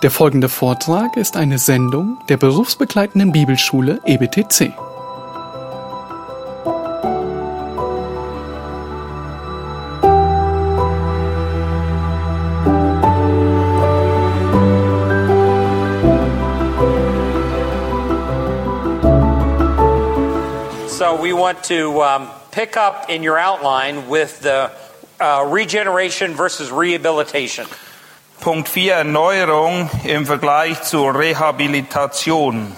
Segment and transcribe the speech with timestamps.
[0.00, 4.72] Der folgende Vortrag ist eine Sendung der berufsbegleitenden Bibelschule EBTC.
[20.86, 24.70] So we want to um, pick up in your outline with the
[25.20, 27.66] uh, regeneration versus rehabilitation.
[28.48, 32.74] Punkt 4 Erneuerung im Vergleich zur Rehabilitation.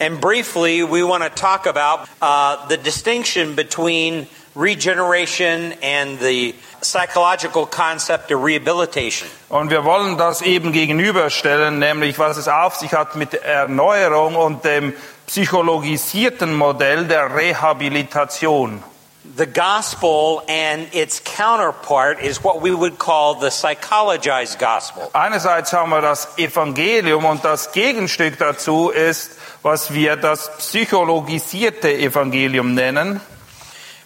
[0.00, 7.66] And briefly, we want to talk about uh, the distinction between regeneration and the psychological
[7.66, 9.28] concept of rehabilitation.
[9.50, 14.64] Und wir wollen das eben gegenüberstellen, nämlich was es auf sich hat mit Erneuerung und
[14.64, 14.94] dem
[15.26, 18.82] psychologisierten Modell der Rehabilitation.
[19.24, 25.10] The gospel and its counterpart is what we would call the psychologized gospel.
[25.12, 32.74] Einerseits haben wir das Evangelium und das Gegenstück dazu ist, was wir das psychologisierte Evangelium
[32.74, 33.20] nennen.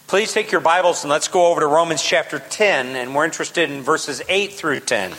[0.07, 3.71] Please take your Bibles and let's go over to Romans chapter 10, and we're interested
[3.71, 5.13] in verses 8 through 10.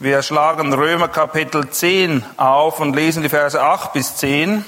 [0.00, 4.64] Wir schlagen Römer Kapitel 10 auf und lesen die Verse 8 bis 10.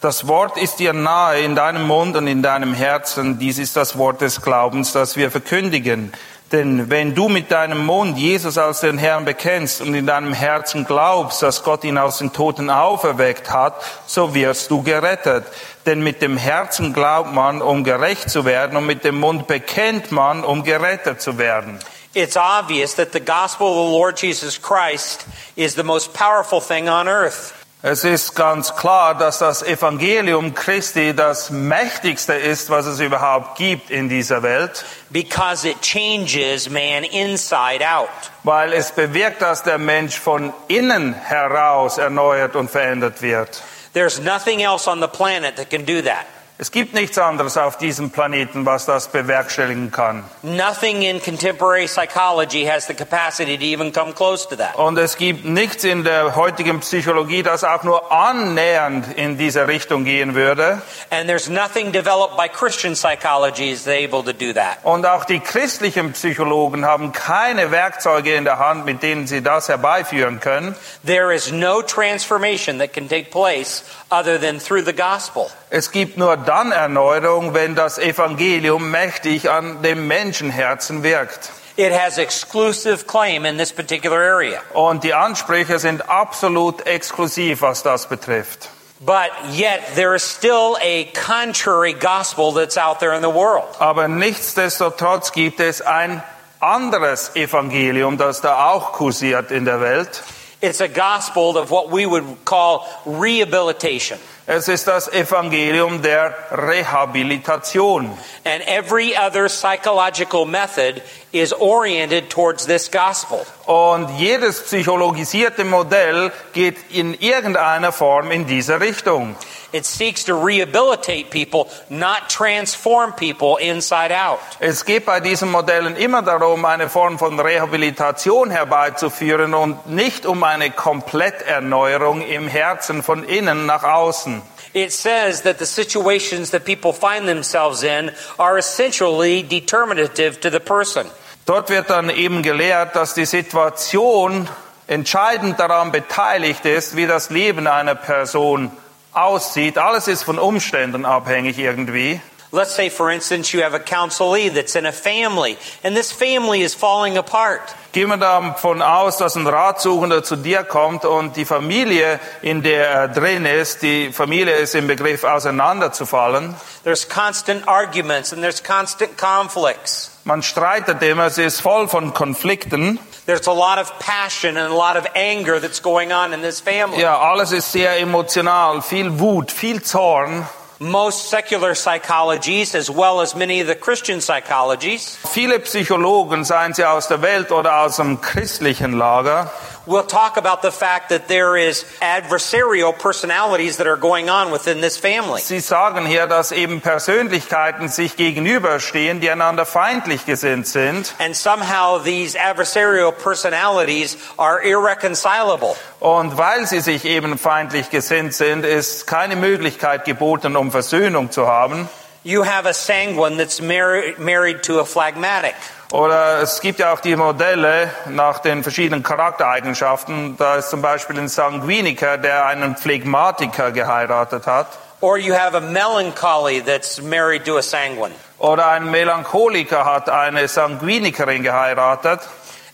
[0.00, 3.38] Das Wort ist dir nahe in deinem Mund und in deinem Herzen.
[3.38, 6.12] Dies ist das Wort des Glaubens, das wir verkündigen.
[6.52, 10.84] Denn wenn du mit deinem Mund Jesus als den Herrn bekennst und in deinem Herzen
[10.84, 15.44] glaubst, dass Gott ihn aus den Toten auferweckt hat, so wirst du gerettet.
[15.86, 20.12] Denn mit dem Herzen glaubt man, um gerecht zu werden, und mit dem Mund bekennt
[20.12, 21.80] man, um gerettet zu werden.
[22.14, 26.88] It's obvious that the gospel of the Lord Jesus Christ is the most powerful thing
[26.88, 27.52] on earth.
[27.88, 33.90] Es ist ganz klar, dass das Evangelium Christi das mächtigste ist, was es überhaupt gibt
[33.90, 38.08] in dieser Welt, because it changes man inside out.
[38.42, 43.62] weil es bewirkt, dass der Mensch von innen heraus erneuert und verändert wird.
[43.94, 46.26] There's nothing else on the planet that can do that.
[46.58, 50.24] Es gibt nichts anderes auf diesem Planeten, was das bewerkstelligen kann.
[50.40, 54.74] Nothing in contemporary psychology has the capacity to even come close to that.
[54.76, 60.06] Und es gibt nichts in der heutigen Psychologie, das auch nur annähernd in diese Richtung
[60.06, 60.80] gehen würde.
[61.10, 64.78] And there's nothing developed by Christian psychology is able to do that.
[64.82, 69.68] Und auch die christlichen Psychologen haben keine Werkzeuge in der Hand, mit denen sie das
[69.68, 70.74] herbeiführen können.
[71.04, 75.50] There is no transformation that can take place other than through the gospel.
[75.68, 81.50] Es gibt nur dann Erneuerung, wenn das Evangelium mächtig an dem Menschenherzen wirkt.
[81.76, 84.60] It has exclusive claim in this particular area.
[84.72, 88.70] Und die Ansprüche sind absolut exklusiv, was das betrifft.
[88.98, 93.68] But yet there is still a contrary gospel that's out there in the world.
[93.78, 96.22] Aber nichtsdestotrotz gibt es ein
[96.60, 100.22] anderes Evangelium, das da auch kursiert in der Welt.
[100.62, 104.18] It's a gospel of what we would call rehabilitation.
[104.48, 108.16] Es ist das Evangelium der Rehabilitation.
[108.44, 111.02] And every other psychological method
[111.32, 113.44] is oriented towards this gospel.
[113.66, 119.34] Und jedes psychologisierte Modell geht in irgendeiner Form in diese Richtung.
[119.76, 124.38] It seeks to rehabilitate people, not transform people inside out.
[124.58, 130.42] Es geht bei diesen Modellen immer darum, eine Form von Rehabilitation herbeizuführen und nicht um
[130.44, 134.40] eine Kompletterneuerung im Herzen von innen nach außen.
[134.72, 140.60] It says that the situations that people find themselves in are essentially determinative to the
[140.60, 141.06] person.
[141.44, 144.48] Dort wird dann eben gelehrt, dass die Situation
[144.86, 148.72] entscheidend daran beteiligt ist, wie das Leben einer Person
[149.16, 149.78] aussieht.
[149.78, 152.20] Alles ist von Umständen abhängig irgendwie.
[152.52, 156.62] Let's say, for instance, you have a counselee that's in a family, and this family
[156.62, 157.74] is falling apart.
[157.92, 162.88] Gehen wir davon aus, dass ein Ratsuchender zu dir kommt und die Familie, in der
[162.88, 166.54] er drin ist, die Familie ist im Begriff auseinanderzufallen.
[166.84, 170.15] There's constant arguments and there's constant conflicts.
[170.26, 172.98] Man streitet immer, sie ist voll von Konflikten.
[173.26, 176.60] There's a lot of passion and a lot of anger that's going on in this
[176.60, 177.00] family.
[177.00, 180.44] Ja, alles ist sehr emotional, viel Wut, viel Zorn.
[180.80, 186.84] Most secular psychologies, as well as many of the Christian psychologies, Viele Psychologen, seien sie
[186.84, 189.52] aus der Welt oder aus dem christlichen Lager,
[189.86, 194.80] will talk about the fact that there is adversarial personalities that are going on within
[194.80, 195.40] this family.
[195.40, 201.14] sie sagen hier, dass eben Persönlichkeiten sich gegenüberstehen, die einander feindlich gesinnt sind.
[201.18, 205.76] And somehow these adversarial personalities are irreconcilable.
[206.00, 211.46] Und weil sie sich eben feindlich gesinnt sind, ist keine Möglichkeit geboten, um Versöhnung zu
[211.46, 211.88] haben.
[212.26, 215.54] You have a sanguine that's mar- married to a phlegmatic.
[215.92, 220.36] Oder es gibt ja auch die Modelle nach den verschiedenen Charaktereigenschaften.
[220.36, 224.66] Da ist zum Beispiel ein Sanguiniker, der einen Phlegmatiker geheiratet hat.
[225.00, 228.16] Or you have a melancholy that's married to a sanguine.
[228.38, 232.18] Oder ein Melancholiker hat eine Sanguinikerin geheiratet.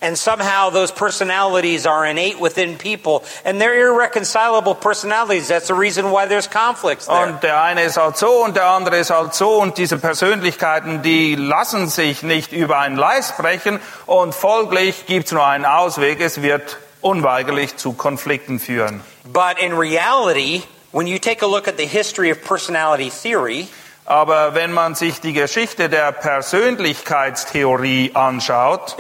[0.03, 5.47] And somehow those personalities are innate within people, and they're irreconcilable personalities.
[5.47, 7.27] That's the reason why there's conflicts there.
[7.27, 9.61] Und der eine ist halt so und der andere ist halt so.
[9.61, 13.79] Und diese Persönlichkeiten, die lassen sich nicht über ein Leis brechen.
[14.07, 16.21] Und folglich gibt es nur einen Ausweg.
[16.21, 19.03] Es wird unweigerlich zu Konflikten führen.
[19.25, 23.69] But in reality, when you take a look at the history of personality theory,
[24.13, 28.95] Aber wenn man sich die Geschichte der Persönlichkeitstheorie anschaut,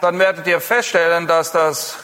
[0.00, 1.96] dann werdet ihr feststellen, dass das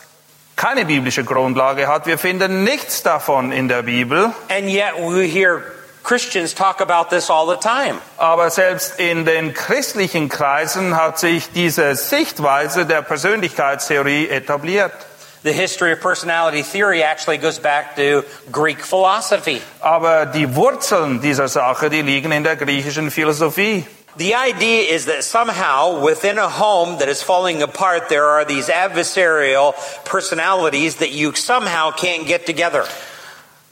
[0.57, 2.07] keine biblische Grundlage hat.
[2.07, 4.33] Wir finden nichts davon in der Bibel.
[4.49, 5.63] And yet we hear
[6.03, 8.01] Christians talk about this all the time.
[8.17, 14.95] Aber selbst in den christlichen Kreisen hat sich diese Sichtweise der Persönlichkeitstheorie etabliert.
[15.43, 19.63] The history of personality theory actually goes back to Greek philosophy.
[19.81, 23.87] Aber die Wurzeln dieser Sache, die liegen in der griechischen Philosophie.
[24.17, 28.69] The idea is that somehow within a home that is falling apart, there are these
[28.69, 29.75] adversarial
[30.05, 32.85] personalities that you somehow can't get together.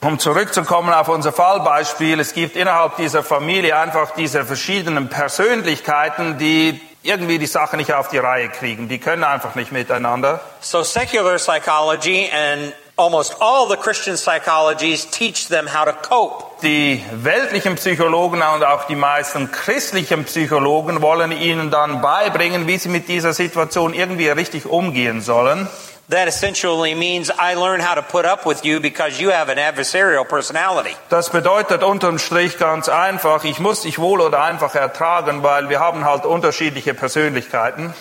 [0.03, 6.81] Um zurückzukommen auf unser Fallbeispiel, es gibt innerhalb dieser Familie einfach diese verschiedenen Persönlichkeiten, die
[7.06, 8.88] irgendwie die Sache nicht auf die Reihe kriegen.
[8.88, 10.41] Die können einfach nicht miteinander.
[10.61, 16.44] So secular psychology and almost all the Christian psychologies teach them how to cope.
[16.62, 22.88] Die weltlichen Psychologen und auch die meisten christlichen Psychologen wollen ihnen dann beibringen, wie sie
[22.88, 25.69] mit dieser Situation irgendwie richtig umgehen sollen.
[26.08, 29.58] That essentially means I learn how to put up with you because you have an
[29.58, 30.94] adversarial personality.
[31.08, 35.81] Das bedeutet unterm Strich ganz einfach, ich muss dich wohl oder einfach ertragen, weil wir
[35.81, 37.93] haben halt unterschiedliche Persönlichkeiten.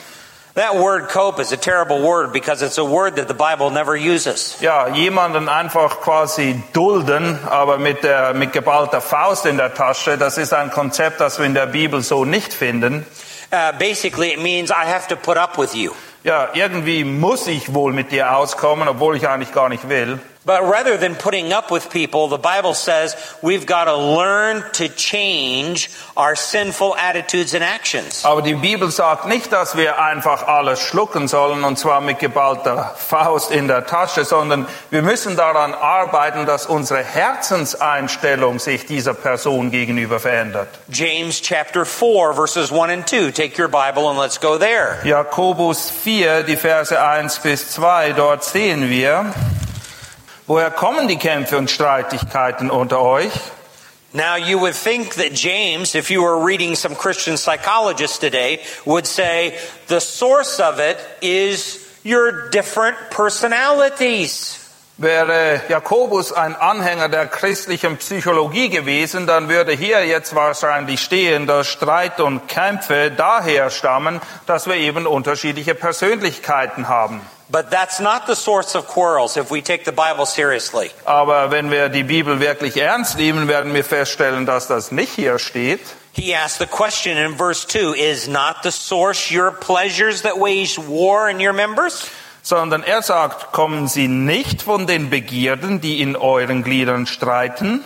[0.54, 3.96] That word cope is a terrible word because it's a word that the Bible never
[3.96, 4.56] uses.
[4.62, 10.38] Ja, jemanden einfach quasi dulden, aber mit, der, mit geballter Faust in der Tasche, das
[10.38, 13.04] ist ein Konzept, das wir in der Bibel so nicht finden.
[13.52, 15.92] Uh, basically, it means I have to put up with you.
[16.25, 20.18] Ja, irgendwie muss ich wohl mit dir auskommen, obwohl ich eigentlich gar nicht will.
[20.45, 24.88] But rather than putting up with people, the Bible says we've got to learn to
[24.89, 28.24] change our sinful attitudes and actions.
[28.24, 32.94] Aber die Bibel sagt nicht, dass wir einfach alles schlucken sollen und zwar mit geballter
[32.95, 39.71] Faust in der Tasche, sondern wir müssen daran arbeiten, dass unsere Herzenseinstellung sich dieser Person
[39.71, 40.68] gegenüber verändert.
[40.89, 43.31] James chapter 4 verses 1 and 2.
[43.31, 45.00] Take your Bible and let's go there.
[45.03, 49.33] Jakobus 4, die Verse 1 bis 2, dort sehen wir,
[50.47, 53.31] woher kommen die Kämpfe und Streitigkeiten unter euch?
[54.13, 59.06] Now you would think that James, if you were reading some Christian psychologists today, would
[59.06, 59.57] say
[59.88, 64.62] the source of it is your different personalities.
[64.97, 71.68] Wäre Jakobus ein Anhänger der christlichen Psychologie gewesen, dann würde hier jetzt wahrscheinlich stehen, dass
[71.68, 77.19] Streit und Kämpfe daher stammen, dass wir eben unterschiedliche Persönlichkeiten haben.
[77.56, 80.92] But that's not the source of quarrels if we take the Bible seriously.
[81.06, 85.40] Aber wenn wir die Bibel wirklich ernst nehmen, werden wir feststellen, dass das nicht hier
[85.40, 85.80] steht.
[86.12, 90.78] He asked the question in verse 2 Is not the source your pleasures that wage
[90.78, 92.09] war in your members?
[92.42, 97.85] sondern er sagt, kommen sie nicht von den Begierden, die in euren Gliedern streiten?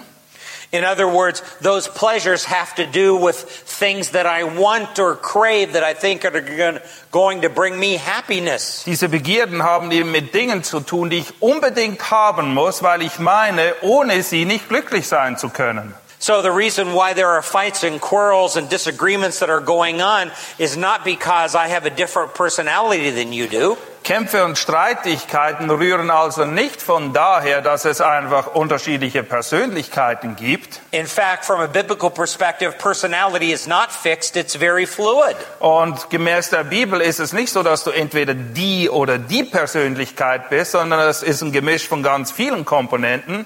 [0.72, 5.74] In other words, those pleasures have to do with things that I want or crave
[5.74, 6.80] that I think are
[7.12, 8.84] going to bring me happiness.
[8.86, 13.18] Diese Begierden haben eben mit Dingen zu tun, die ich unbedingt haben muss, weil ich
[13.18, 15.96] meine, ohne sie nicht glücklich sein zu können.
[16.20, 20.32] So the reason why there are fights and quarrels and disagreements that are going on
[20.60, 23.78] is not because I have a different personality than you do.
[24.04, 30.82] Kämpfe und Streitigkeiten rühren also nicht von daher, dass es einfach unterschiedliche Persönlichkeiten gibt.
[30.92, 35.36] In fact, from a biblical perspective, personality is not fixed, it's very fluid.
[35.60, 40.50] Und gemäß der Bibel ist es nicht so, dass du entweder die oder die Persönlichkeit
[40.50, 43.46] bist, sondern es ist ein Gemisch von ganz vielen Komponenten.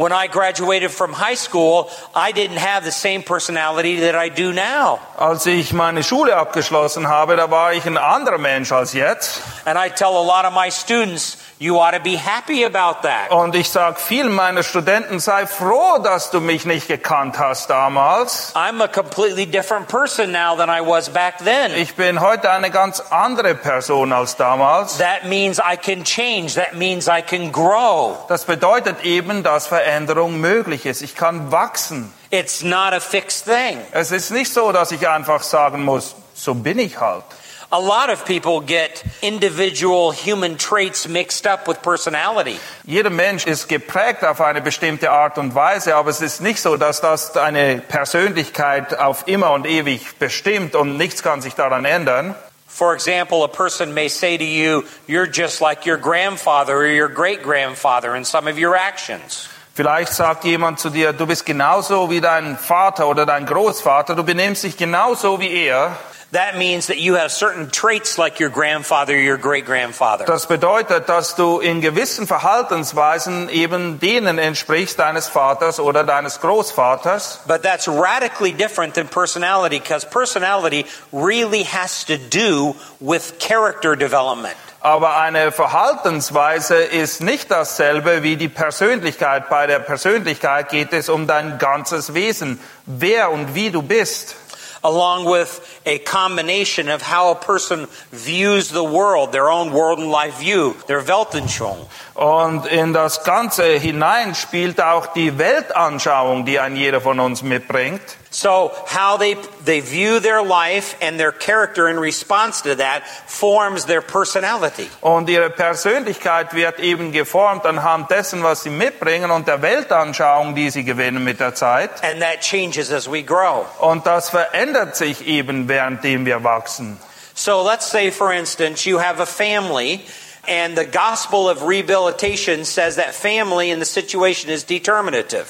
[0.00, 4.50] When I graduated from high school, I didn't have the same personality that I do
[4.50, 4.98] now.
[5.18, 9.42] Als ich meine Schule abgeschlossen habe, da war ich ein anderer Mensch als jetzt.
[9.66, 13.30] And I tell a lot of my students, you ought to be happy about that.
[13.30, 18.52] Und ich sage vielen meiner Studenten, sei froh, dass du mich nicht gekannt hast damals.
[18.56, 21.72] I'm a completely different person now than I was back then.
[21.76, 24.96] Ich bin heute eine ganz andere Person als damals.
[24.98, 26.54] That means I can change.
[26.54, 28.16] That means I can grow.
[28.28, 31.02] Das bedeutet eben, dass Veränderung möglich ist.
[31.02, 32.12] Ich kann wachsen.
[32.30, 33.78] It's not a fixed thing.
[33.92, 37.24] Es ist nicht so, dass ich einfach sagen muss, so bin ich halt.
[37.72, 42.58] A lot of people get individual human traits mixed up with personality.
[42.84, 46.76] Jeder Mensch ist geprägt auf eine bestimmte Art und Weise, aber es ist nicht so,
[46.76, 52.34] dass das eine Persönlichkeit auf immer und ewig bestimmt und nichts kann sich daran ändern.
[52.66, 57.08] For example, a person may say to you, You're just like your grandfather or your
[57.08, 59.48] great grandfather in some of your actions.
[59.74, 64.24] Vielleicht sagt jemand zu dir, du bist genauso wie dein Vater oder dein Großvater, du
[64.24, 65.96] benimmst dich genauso wie er.
[66.32, 70.24] That means that you have certain traits like your grandfather your great grandfather.
[70.26, 77.40] Das bedeutet, dass du in gewissen Verhaltensweisen eben denen entsprichst deines Vaters oder deines Großvaters.
[77.48, 84.54] But that's radically different than personality because personality really has to do with character development.
[84.82, 89.50] Aber eine Verhaltensweise ist nicht dasselbe wie die Persönlichkeit.
[89.50, 94.36] Bei der Persönlichkeit geht es um dein ganzes Wesen, wer und wie du bist.
[94.82, 100.10] Along with a combination of how a person views the world, their own world and
[100.10, 101.86] life view, their Weltanschauung.
[102.14, 108.00] Und in das Ganze hinein spielt auch die Weltanschauung, die ein jeder von uns mitbringt.
[108.32, 109.34] So how they,
[109.64, 114.88] they view their life and their character in response to that forms their personality.
[115.02, 120.70] Und ihre Persönlichkeit wird eben geformt anhand dessen, was sie mitbringen und der Weltanschauung, die
[120.70, 121.90] sie gewinnen mit der Zeit.
[122.04, 123.66] And that changes as we grow.
[123.80, 127.00] Und das verändert sich eben, währenddem wir wachsen.
[127.34, 130.02] So let's say, for instance, you have a family
[130.46, 135.48] and the gospel of rehabilitation says that family in the situation is determinative.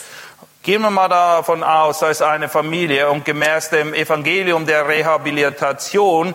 [0.63, 6.35] Gehen wir mal davon aus, da ist eine Familie und gemäß dem Evangelium der Rehabilitation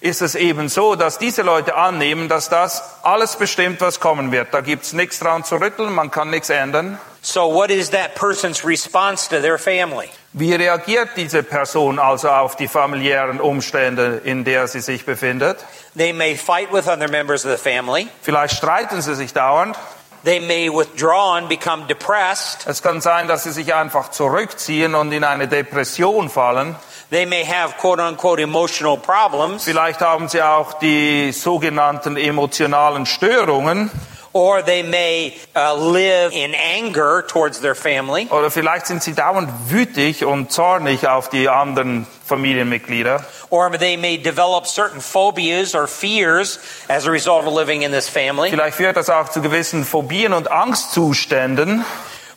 [0.00, 4.54] ist es eben so, dass diese Leute annehmen, dass das alles bestimmt, was kommen wird.
[4.54, 6.98] Da gibt's nichts dran zu rütteln, man kann nichts ändern.
[7.20, 10.08] So what is that person's response to their family?
[10.32, 15.58] Wie reagiert diese Person also auf die familiären Umstände, in der sie sich befindet?
[15.94, 18.08] They may fight with other members of the family.
[18.22, 19.76] Vielleicht streiten sie sich dauernd.
[20.24, 22.66] They may withdraw and become depressed.
[22.66, 26.76] Es kann sein, dass sie sich einfach zurückziehen und in eine Depression fallen.
[27.10, 29.64] They may have quote unquote emotional problems.
[29.64, 33.90] Vielleicht haben sie auch die sogenannten emotionalen Störungen.
[34.32, 38.28] Or they may uh, live in anger towards their family.
[38.30, 43.24] Oder vielleicht sind sie dauernd wütig und zornig auf die anderen Familienmitglieder.
[43.50, 46.58] Or they may develop certain phobias or fears
[46.88, 48.50] as a result of living in this family.
[48.50, 51.84] Vielleicht führt das auch zu gewissen Phobien und Angstzuständen.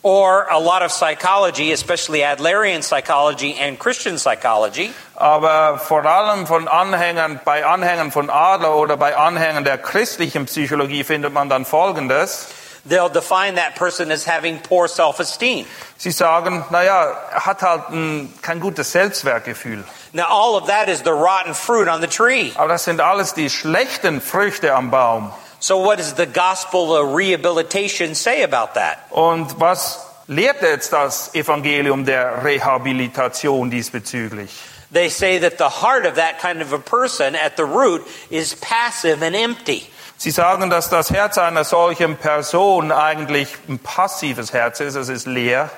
[0.04, 6.68] Or a lot of psychology, especially Adlerian psychology and Christian psychology, Aber vor allem von
[6.68, 12.48] Anhängern, bei Anhängern von Adler oder bei Anhängern der christlichen Psychologie findet man dann Folgendes.
[12.90, 15.68] they'll define that person as having poor self-esteem.
[15.98, 19.84] Sie sagen, naja, er hat halt ein, kein gutes Selbstwertgefühl.
[20.14, 22.52] Now all of that is the rotten fruit on the tree.
[22.56, 25.32] Aber das sind alles die schlechten Früchte am Baum.
[25.60, 28.98] So what does the gospel of rehabilitation say about that?
[29.12, 34.50] Und was lehrt jetzt das Evangelium der Rehabilitation diesbezüglich?
[34.92, 38.56] They say that the heart of that kind of a person at the root is
[38.56, 39.88] passive and empty.
[40.18, 45.26] Sie sagen, dass das Herz einer solchen Person eigentlich ein passives Herz ist, es ist
[45.28, 45.70] leer.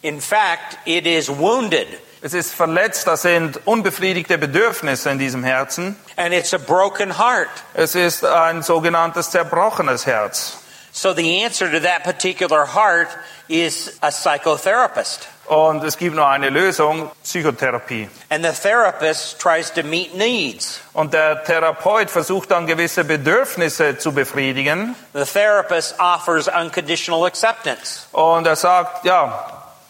[0.00, 1.86] In fact, it is wounded
[2.24, 5.96] Es ist verletzt, das sind unbefriedigte Bedürfnisse in diesem Herzen.
[6.16, 7.48] and it's a broken heart.
[7.74, 10.56] Es ist ein sogenanntes zerbrochenes Herz.
[10.92, 13.08] So the answer to that particular heart
[13.48, 15.26] is a psychotherapist.
[15.52, 18.08] Und es gibt nur eine Lösung, Psychotherapie.
[18.30, 20.80] And the therapist tries to meet needs.
[20.94, 24.96] Und der Therapeut versucht dann gewisse Bedürfnisse zu befriedigen.
[25.12, 28.06] The therapist offers unconditional acceptance.
[28.12, 29.46] Und er sagt, ja,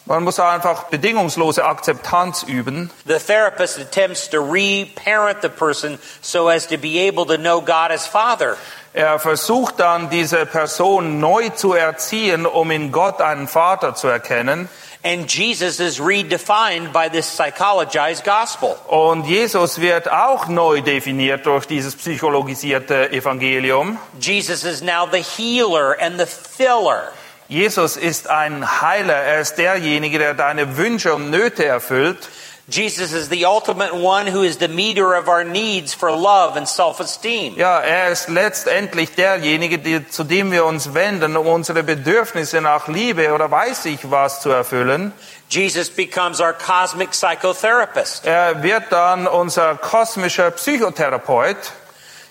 [0.06, 2.90] man muss einfach bedingungslose Akzeptanz üben.
[3.06, 7.92] The therapist attempts to reparent the person so as to be able to know God
[7.92, 8.56] as Father.
[8.94, 14.68] Er versucht dann, diese Person neu zu erziehen, um in Gott einen Vater zu erkennen.
[15.04, 18.76] And Jesus is redefined by this psychologized gospel.
[18.86, 23.98] Und Jesus wird auch neu definiert durch dieses psychologisierte Evangelium.
[24.20, 27.12] Jesus is now the healer and the filler.
[27.48, 29.14] Jesus ist ein Heiler.
[29.14, 32.28] Er ist derjenige, der deine Wünsche und Nöte erfüllt.
[32.72, 36.66] Jesus is the ultimate one who is the meter of our needs for love and
[36.66, 37.54] self-esteem.
[37.56, 42.88] Ja, er ist letztendlich derjenige, die, zu dem wir uns wenden, um unsere Bedürfnisse nach
[42.88, 45.12] Liebe oder weiß ich was zu erfüllen.
[45.50, 48.24] Jesus becomes our cosmic psychotherapist.
[48.24, 51.58] Er wird dann unser kosmischer Psychotherapeut.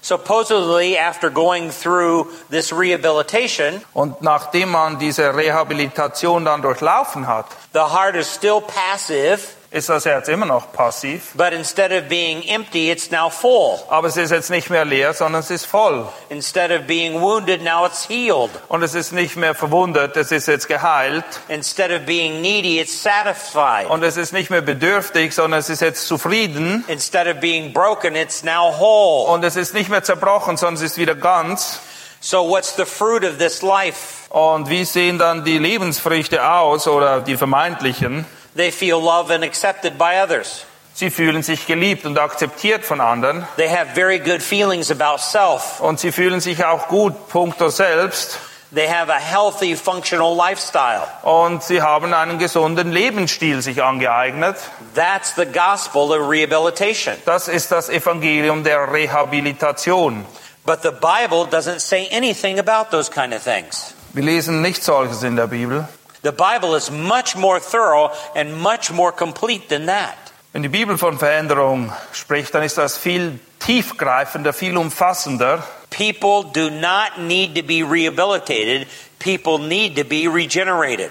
[0.04, 7.82] Supposedly, after going through this rehabilitation, Und nachdem man diese Rehabilitation dann durchlaufen hat, the
[7.82, 9.42] heart is still passive,
[9.72, 11.32] ist das Herz immer noch passiv.
[11.34, 13.80] but instead of being empty, it's now full.
[13.88, 16.06] Aber es ist jetzt nicht mehr leer, sondern es ist voll.
[16.30, 18.52] Instead of being wounded, now it's healed.
[18.68, 21.24] Und es ist nicht mehr verwundet, es ist jetzt geheilt.
[21.48, 23.90] Instead of being needy, it's satisfied.
[23.90, 26.84] Und es ist nicht mehr bedürftig, sondern es ist jetzt zufrieden.
[26.90, 29.32] Instead of being broken, it's now whole.
[29.32, 31.80] Und es ist nicht mehr zerbrochen, sondern es ist wieder ganz.
[32.20, 34.30] So, what's the fruit of this life?
[34.30, 38.26] Und wie sehen dann die Lebensfrüchte aus oder die vermeintlichen?
[38.56, 40.66] They feel loved and accepted by others.
[40.94, 43.48] Sie fühlen sich geliebt und akzeptiert von anderen.
[43.56, 45.80] They have very good feelings about self.
[45.80, 48.38] Und sie fühlen sich auch gut punkto selbst.
[48.74, 51.02] They have a healthy, functional lifestyle.
[51.24, 54.56] Und sie haben einen gesunden Lebensstil sich angeeignet.
[54.96, 57.16] That's the gospel of rehabilitation.
[57.26, 60.26] Das ist das Evangelium der Rehabilitation.
[60.66, 63.94] But the Bible doesn't say anything about those kind of things.
[64.14, 65.88] Wir lesen nicht solches in der Bibel.
[66.24, 70.16] The Bible is much more thorough and much more complete than that.
[70.54, 75.64] Wenn die Bibel von Veränderung spricht, dann ist das viel tiefgreifender, viel umfassender.
[75.90, 78.88] People do not need to be rehabilitated.
[79.20, 81.10] People need to be regenerated.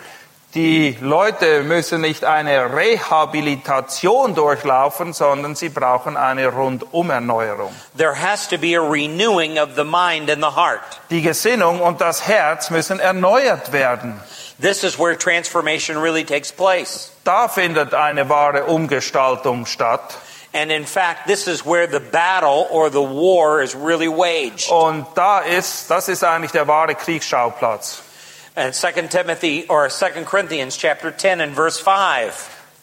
[0.55, 7.73] Die Leute müssen nicht eine Rehabilitation durchlaufen, sondern sie brauchen eine Rundumerneuerung.
[7.97, 10.81] There has to be a renewing of the mind and the heart.
[11.11, 14.21] Die Gesinnung und das Herz müssen erneuert werden.
[14.61, 17.11] This is where transformation really takes place.
[17.25, 20.17] Da findet eine wahre Umgestaltung statt.
[20.53, 24.71] And in fact, this is where the battle or the war is really waged.
[24.71, 28.03] Und da ist, das ist eigentlich der wahre Kriegsschauplatz.
[28.57, 32.33] And 2 Timothy or 2 Corinthians chapter 10 and verse 5.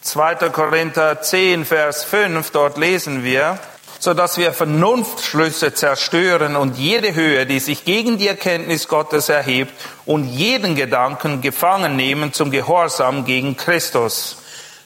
[0.02, 0.50] 2.
[0.50, 3.58] Korinther 10, Vers 5, dort lesen wir,
[3.98, 9.72] so dass wir Vernunftschlüsse zerstören und jede Höhe, die sich gegen die Erkenntnis Gottes erhebt
[10.06, 14.38] und jeden Gedanken gefangen nehmen zum Gehorsam gegen Christus.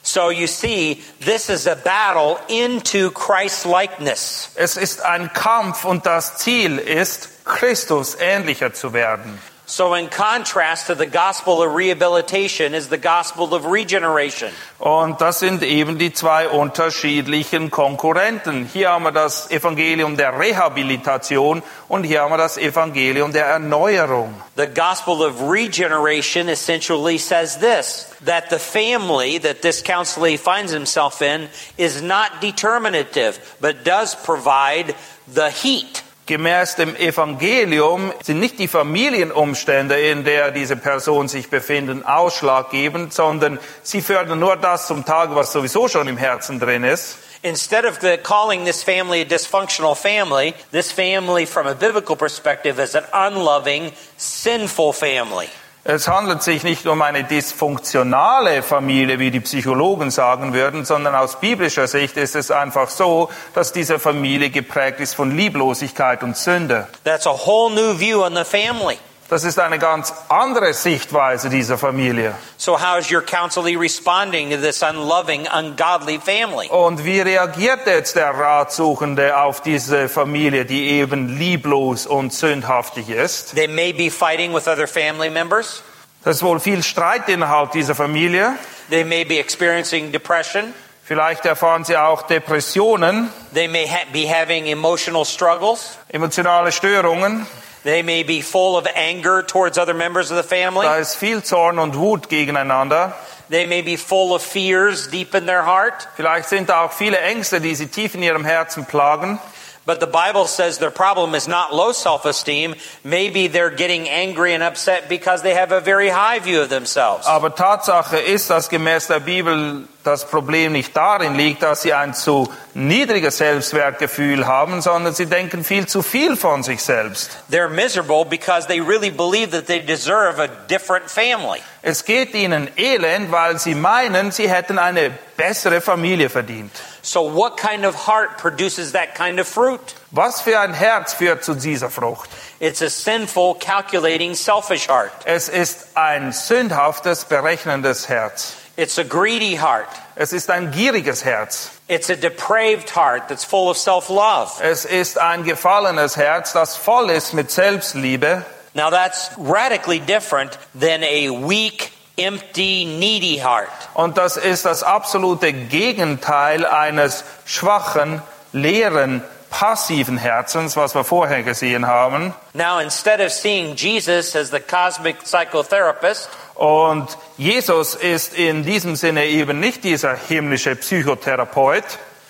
[0.02, 4.50] So you see, this is a battle into Christ likeness.
[4.56, 9.38] Es ist ein Kampf und das Ziel ist, Christus ähnlicher zu werden.
[9.72, 14.52] So in contrast to the gospel of rehabilitation is the gospel of regeneration.
[14.78, 18.68] Und das sind eben die zwei unterschiedlichen Konkurrenten.
[18.70, 24.34] Hier haben wir das Evangelium der Rehabilitation und hier haben wir das Evangelium der Erneuerung.
[24.56, 31.22] The gospel of regeneration essentially says this, that the family that this counselee finds himself
[31.22, 34.94] in is not determinative, but does provide
[35.26, 36.02] the heat.
[36.26, 43.58] Gemäß dem Evangelium sind nicht die Familienumstände, in der diese Person sich befinden, ausschlaggebend, sondern
[43.82, 47.18] sie fördern nur das zum Tage, was sowieso schon im Herzen drin ist.
[47.42, 52.80] Instead of the, calling this family a dysfunctional family, this family from a biblical perspective
[52.80, 55.48] is an unloving, sinful family.
[55.84, 61.40] Es handelt sich nicht um eine dysfunktionale Familie, wie die Psychologen sagen würden, sondern aus
[61.40, 66.86] biblischer Sicht ist es einfach so, dass diese Familie geprägt ist von Lieblosigkeit und Sünde.
[67.02, 68.98] That's a whole new view on the family.
[69.32, 72.34] Das ist eine ganz andere Sichtweise dieser Familie.
[72.58, 76.68] So how is your counselee responding to this unloving, ungodly family?
[76.68, 83.54] Und wie reagiert jetzt der Ratsuchende auf diese Familie, die eben lieblos und sündhaftig ist?
[83.54, 85.82] They may be fighting with other family members.
[86.24, 88.52] Das ist wohl viel Streit innerhalb dieser Familie.
[88.90, 90.74] They may be experiencing depression.
[91.04, 95.96] Vielleicht erfahren sie auch Depressionen, They may ha- be having emotional struggles.
[96.10, 97.46] emotionale Störungen.
[97.84, 100.86] They may be full of anger towards other members of the family.
[100.86, 103.14] Da ist viel Zorn und Wut gegeneinander.
[103.50, 106.08] They may be full of fears deep in their heart.
[106.16, 109.38] Vielleicht sind da auch viele Ängste, die sie tief in ihrem Herzen plagen.
[109.84, 112.76] But the Bible says their problem is not low self esteem.
[113.02, 117.26] Maybe they're getting angry and upset because they have a very high view of themselves.
[117.26, 122.14] Aber Tatsache ist, dass gemäß der Bibel das Problem nicht darin liegt, dass sie ein
[122.14, 127.30] zu niedriges Selbstwertgefühl haben, sondern sie denken viel zu viel von sich selbst.
[127.50, 131.60] They're miserable because they really believe that they deserve a different family.
[131.82, 136.70] Es geht ihnen elend, weil sie meinen, sie hätten eine bessere Familie verdient.
[137.02, 139.80] So, what kind of heart produces that kind of fruit?
[140.12, 142.30] Was für ein Herz führt zu dieser Frucht?
[142.60, 145.12] It's a sinful, calculating, selfish heart.
[145.24, 148.54] Es ist ein sündhaftes, berechnendes Herz.
[148.76, 149.88] It's a greedy heart.
[150.14, 151.70] Es ist ein gieriges Herz.
[151.88, 154.52] It's a depraved heart that's full of self love.
[154.62, 158.44] Es ist ein gefallenes Herz, das voll ist mit Selbstliebe.
[158.74, 161.92] Now, that's radically different than a weak,
[162.24, 163.68] empty, needy heart.
[163.94, 171.86] Und das ist das absolute Gegenteil eines schwachen, leeren, passiven Herzens, was wir vorher gesehen
[171.86, 172.34] haben.
[172.54, 177.08] Now, instead of seeing Jesus as the cosmic psychotherapist, Und
[177.38, 181.84] Jesus ist in diesem Sinne eben nicht dieser himmlische Psychotherapeut,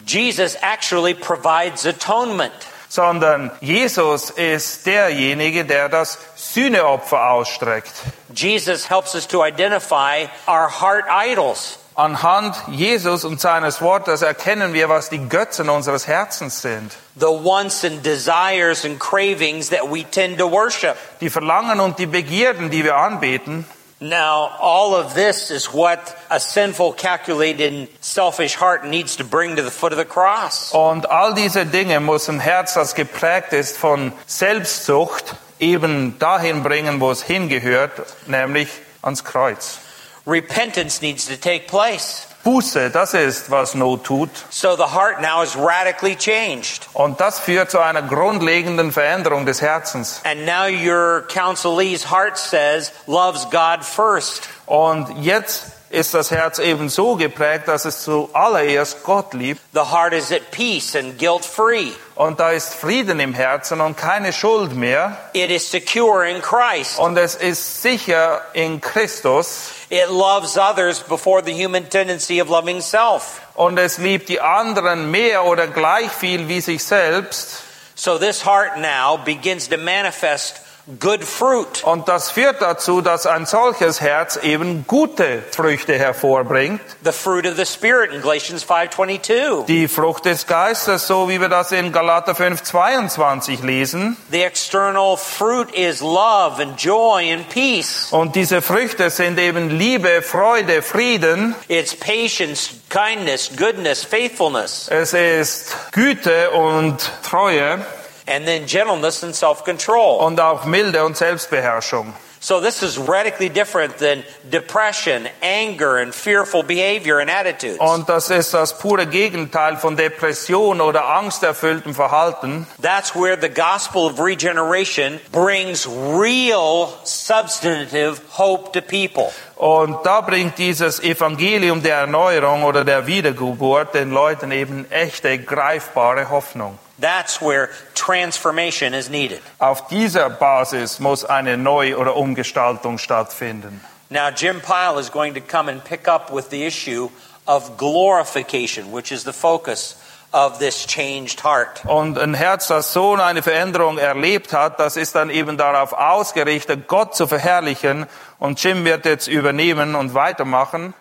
[0.06, 2.52] Jesus actually provides atonement.
[2.88, 6.18] sondern Jesus ist derjenige, der das
[6.52, 7.92] Sühneopfer ausstreckt.
[8.34, 11.78] Jesus helps us to identify our heart idols.
[11.94, 16.92] Anhand Jesus und seines Wortes erkennen wir, was die Götzen unseres Herzens sind.
[17.14, 20.96] the wants and desires and cravings that we tend to worship.
[21.20, 23.66] Die Verlangen und die Begierden, die wir anbeten.
[24.00, 29.62] Now, all of this is what a sinful, calculated, selfish heart needs to bring to
[29.62, 30.72] the foot of the cross.
[30.72, 37.00] Und all diese Dinge muss ein Herz, das geprägt ist von Selbstsucht, eben dahin bringen,
[37.00, 37.92] wo es hingehört,
[38.26, 38.68] nämlich
[39.00, 39.78] ans Kreuz.
[40.26, 42.26] Repentance needs to take place.
[42.44, 44.28] Buße, das ist, was Not tut.
[44.50, 46.88] So the heart now is radically changed.
[46.92, 50.20] Und das führt zu einer grundlegenden Veränderung des Herzens.
[50.24, 54.48] And now your counselee's heart says, loves God first.
[54.66, 59.60] Und jetzt ist das Herz eben so geprägt, dass es zuallererst Gott liebt.
[59.72, 61.92] The heart is at peace and guilt free.
[62.22, 65.16] Und da ist Frieden im Herzen und keine Schuld mehr.
[65.32, 67.00] It is secure in Christ.
[67.00, 69.72] Und es ist sicher in Christus.
[69.88, 73.40] It loves others before the human tendency of loving self.
[73.54, 77.64] Und es liebt die anderen mehr oder gleich viel wie sich selbst.
[77.96, 80.61] So this heart now begins to manifest
[80.98, 81.84] good fruit.
[81.84, 86.80] Und das führt dazu, dass ein solches Herz eben gute Früchte hervorbringt.
[87.04, 89.66] The fruit of the Spirit in Galatians 5.22.
[89.66, 94.16] Die Frucht des Geistes, so wie wir das in Galater 5, 22 lesen.
[94.30, 98.08] The external fruit is love and joy and peace.
[98.10, 101.54] Und diese Früchte sind eben Liebe, Freude, Frieden.
[101.68, 107.84] It's patience, kindness, goodness, faithfulness, Es ist Güte und Treue
[108.26, 110.18] and then gentleness and self-control.
[110.18, 112.12] und auch Milde und Selbstbeherrschung.
[112.44, 117.78] So this is radically different than depression, anger, and fearful behavior and attitudes.
[117.78, 122.66] Und das ist das pure Gegenteil von Depression oder angsterfülltem Verhalten.
[122.80, 129.30] That's where the gospel of regeneration brings real, substantive hope to people.
[129.54, 136.28] Und da bringt dieses Evangelium der Erneuerung oder der Wiedergeburt den Leuten eben echte, greifbare
[136.28, 136.76] Hoffnung.
[137.02, 139.42] That's where transformation is needed.
[139.58, 143.80] Auf dieser Basis muss eine Neu- oder Umgestaltung stattfinden.
[144.08, 147.10] Now, Jim Pyle is going to come and pick up with the issue
[147.46, 149.96] of glorification, which is the focus
[150.32, 151.84] of this changed heart.
[151.84, 156.88] Und ein Herz, das so eine Veränderung erlebt hat, das ist dann eben darauf ausgerichtet,
[156.88, 158.06] Gott zu verherrlichen.
[158.38, 160.94] Und Jim wird jetzt übernehmen und weitermachen.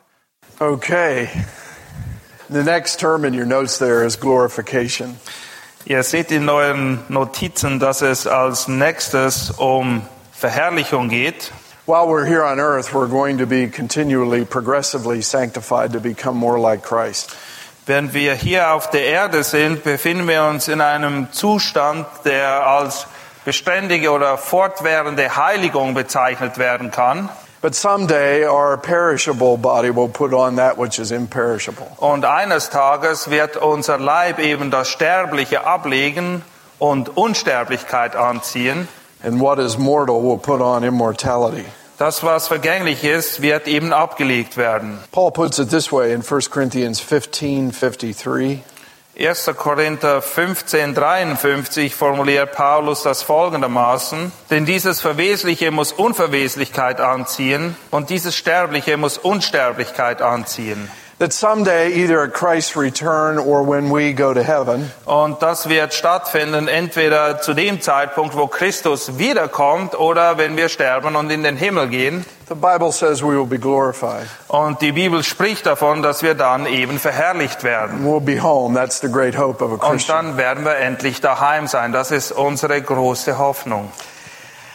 [0.59, 1.29] Okay.
[2.49, 5.19] The next term in your notes there is glorification.
[5.85, 11.51] Ihr seht in euren Notizen, dass es als nächstes um Verherrlichung geht.
[11.87, 16.59] While we're here on earth, we're going to be continually, progressively sanctified to become more
[16.59, 17.35] like Christ.
[17.87, 23.07] Während wir hier auf der Erde sind, befinden wir uns in einem Zustand, der als
[23.43, 27.29] beständige oder fortwährende Heiligung bezeichnet werden kann.
[27.61, 31.95] But someday our perishable body will put on that which is imperishable.
[31.99, 36.43] Und eines Tages wird unser Leib eben das Sterbliche ablegen
[36.79, 38.87] und Unsterblichkeit anziehen.
[39.23, 41.65] And what is mortal will put on immortality.
[41.99, 44.97] Das, was vergänglich ist, wird eben abgelegt werden.
[45.11, 48.63] Paul puts it this way in 1 Corinthians 15 53.
[49.27, 49.51] 1.
[49.55, 54.31] Korinther 15, 53 formuliert Paulus das folgendermaßen.
[54.49, 60.89] Denn dieses Verwesliche muss Unverweslichkeit anziehen und dieses Sterbliche muss Unsterblichkeit anziehen.
[61.21, 65.93] That someday, either at Christ's return or when we go to heaven, Und das wird
[65.93, 71.57] stattfinden entweder zu dem Zeitpunkt, wo Christus wiederkommt oder wenn wir sterben und in den
[71.57, 72.25] Himmel gehen.
[72.49, 74.25] the Bible says we will be glorified.
[74.47, 78.03] Und die Bibel spricht davon, dass wir dann eben verherrlicht werden.
[78.03, 78.73] We'll be home.
[78.73, 80.25] That's the great hope of a Und Christian.
[80.29, 81.91] dann werden wir endlich daheim sein.
[81.91, 83.91] Das ist unsere große Hoffnung.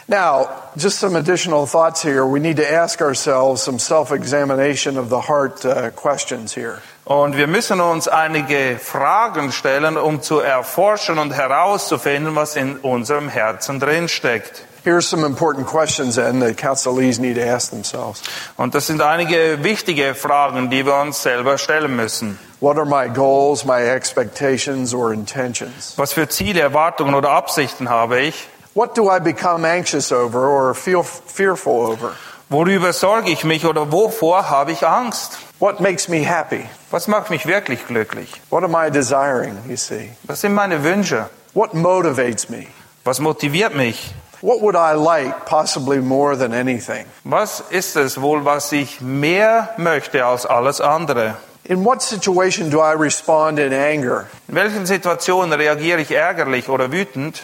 [0.07, 2.25] Now, just some additional thoughts here.
[2.25, 6.81] We need to ask ourselves some self examination of the heart uh, questions here.
[7.05, 13.29] Und wir müssen uns einige Fragen stellen, um zu erforschen und herauszufinden, was in unserem
[13.29, 14.65] Herzen drin steckt.
[14.83, 18.21] Here's some important questions then that counselees need to ask themselves.
[18.57, 22.37] Und das sind einige wichtige Fragen, die wir uns selber stellen müssen.
[22.59, 25.93] What are my goals, my expectations, or intentions?
[25.97, 28.47] Was für Ziele, Erwartungen oder Absichten habe ich?
[28.77, 32.15] What do I become anxious over or feel fearful over?
[32.47, 35.39] Worüber sorge ich mich oder wovor habe ich Angst?
[35.57, 36.69] What makes me happy?
[36.91, 38.29] Was macht mich wirklich glücklich?
[38.51, 40.11] What am I desiring, you see?
[40.27, 41.27] Was sind meine Wünsche?
[41.55, 42.67] What motivates me?
[43.03, 44.13] Was motiviert mich?
[44.41, 47.07] What would I like possibly more than anything?
[47.23, 51.35] Was ist es wohl, was ich mehr möchte als alles andere?
[51.63, 54.27] In what situation do I respond in anger?
[54.47, 57.43] In welchen Situationen reagiere ich ärgerlich oder wütend?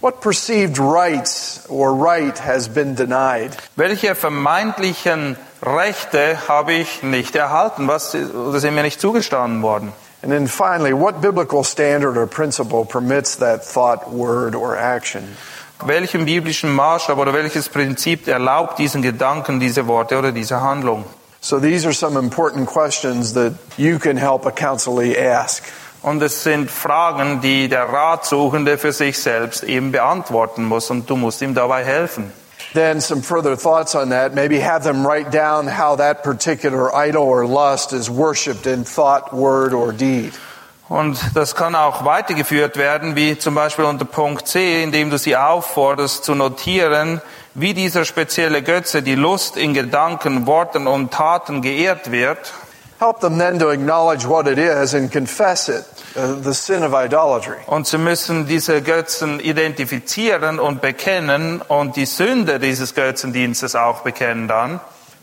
[0.00, 3.56] What perceived rights or right has been denied?
[3.76, 7.88] Welche vermeintlichen Rechte habe ich nicht erhalten?
[7.88, 9.92] Was oder sind mir nicht zugestanden worden?
[10.22, 15.36] And then finally, what biblical standard or principle permits that thought, word, or action?
[15.84, 21.06] Welchen biblischen Maßstab oder welches Prinzip erlaubt diesen Gedanken, diese Worte oder diese Handlung?
[21.40, 25.64] So these are some important questions that you can help a counselee ask.
[26.02, 31.16] Und es sind Fragen, die der Ratsuchende für sich selbst eben beantworten muss und du
[31.16, 32.32] musst ihm dabei helfen.
[32.74, 34.34] Then some further thoughts on that.
[34.34, 39.32] Maybe have them write down how that particular idol or lust is worshipped in thought,
[39.32, 40.34] word, or deed.
[40.88, 45.36] Und das kann auch weitergeführt werden, wie zum Beispiel unter Punkt C, indem du sie
[45.36, 47.20] aufforderst zu notieren,
[47.54, 52.54] wie dieser spezielle Götze, die Lust in Gedanken, Worten und Taten geehrt wird.
[52.98, 55.84] Help them then to acknowledge what it is and confess it,
[56.16, 57.58] uh, the sin of idolatry.
[57.68, 64.48] Und sie müssen diese Götzen identifizieren und bekennen und die Sünde dieses Götzendienstes auch bekennen
[64.48, 64.80] dann.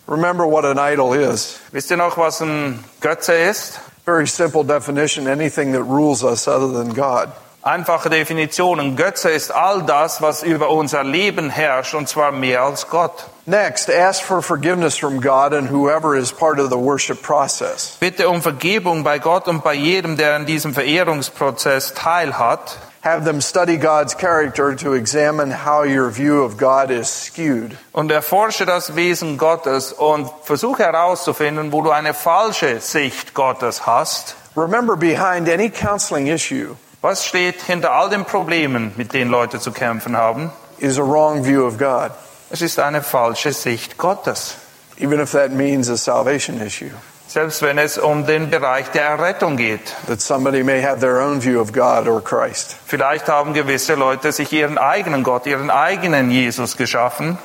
[0.07, 1.59] Remember what an idol is.
[1.71, 3.79] Wisst ihr noch, was ein Götze ist?
[4.05, 7.29] Very simple definition anything that rules us other than God.
[7.67, 8.79] Einfache Definition.
[8.79, 13.25] Ein Götze ist all das, was über unser Leben herrscht, und zwar mehr als Gott.
[13.47, 17.97] Next, ask for forgiveness from God and whoever is part of the worship process.
[17.99, 22.77] Bitte um Vergebung bei Gott und bei jedem, der an diesem Verehrungsprozess teilhat.
[23.03, 27.75] Have them study God's character to examine how your view of God is skewed.
[27.93, 34.35] Und erforsche das Wesen Gottes und versuche herauszufinden, wo du eine falsche Sicht Gottes hast.
[34.55, 39.71] Remember, behind any counseling issue Was steht hinter all den Problemen, mit denen Leute zu
[39.71, 40.51] kämpfen haben?
[40.79, 42.09] is a wrong view of God,
[42.49, 44.55] Es ist eine falsche Sicht Gottes.
[44.97, 46.89] even if that means a salvation issue.
[47.27, 49.93] Selbst wenn es um den Bereich der Errettung geht.
[50.07, 52.75] That somebody may have their own view of God or Christ.
[52.87, 57.37] Vielleicht haben gewisse Leute sich ihren eigenen Gott, ihren eigenen Jesus geschaffen.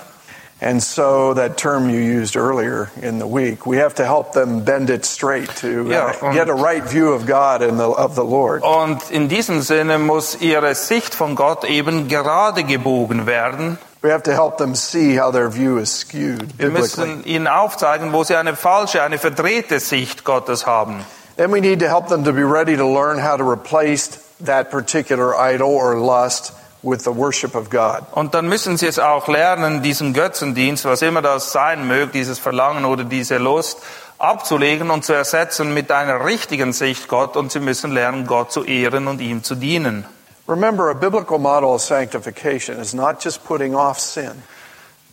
[0.63, 4.63] And so that term you used earlier in the week, we have to help them
[4.63, 8.25] bend it straight to uh, get a right view of God and the, of the
[8.25, 8.63] Lord.
[8.63, 13.79] Und in diesem Sinne muss ihre Sicht von Gott eben gerade gebogen werden.
[14.03, 18.13] We have to help them see how their view is skewed Wir müssen ihnen aufzeigen,
[18.13, 21.05] wo sie eine falsche, eine verdrehte Sicht Gottes haben.
[21.37, 24.71] Then we need to help them to be ready to learn how to replace that
[24.71, 28.03] particular idol or lust with the worship of God.
[28.13, 32.39] Und dann müssen sie es auch lernen, diesen Götzendienst, was immer das sein möge, dieses
[32.39, 33.79] Verlangen oder diese Lust,
[34.19, 37.37] abzulegen und zu ersetzen mit einer richtigen Sicht Gott.
[37.37, 40.07] Und sie müssen lernen, Gott zu ehren und ihm zu dienen.
[40.49, 44.43] Remember, a biblical model of sanctification is not just putting off sin.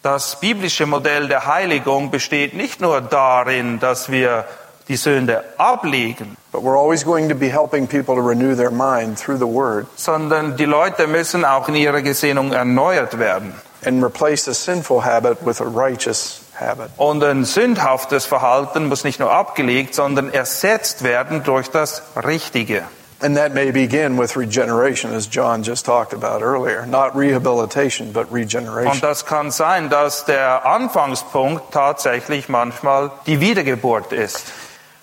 [0.01, 4.45] Das biblische Modell der Heiligung besteht nicht nur darin, dass wir
[4.87, 9.17] die Sünde ablegen, But we're always going to be helping people to renew their mind
[9.19, 13.53] through the Word sondern die Leute müssen auch in ihrer Gesinnung erneuert werden.
[13.85, 16.89] and replace a sinful habit with a righteous habit.
[16.97, 22.83] Und ein sündhaftes Verhalten muss nicht nur abgelegt, sondern ersetzt werden durch das Richtige.
[23.19, 26.85] And that may begin with regeneration, as John just talked about earlier.
[26.85, 28.99] Not rehabilitation, but Und regeneration.
[29.01, 34.43] das kann sein, dass der Anfangspunkt tatsächlich manchmal die Wiedergeburt ist.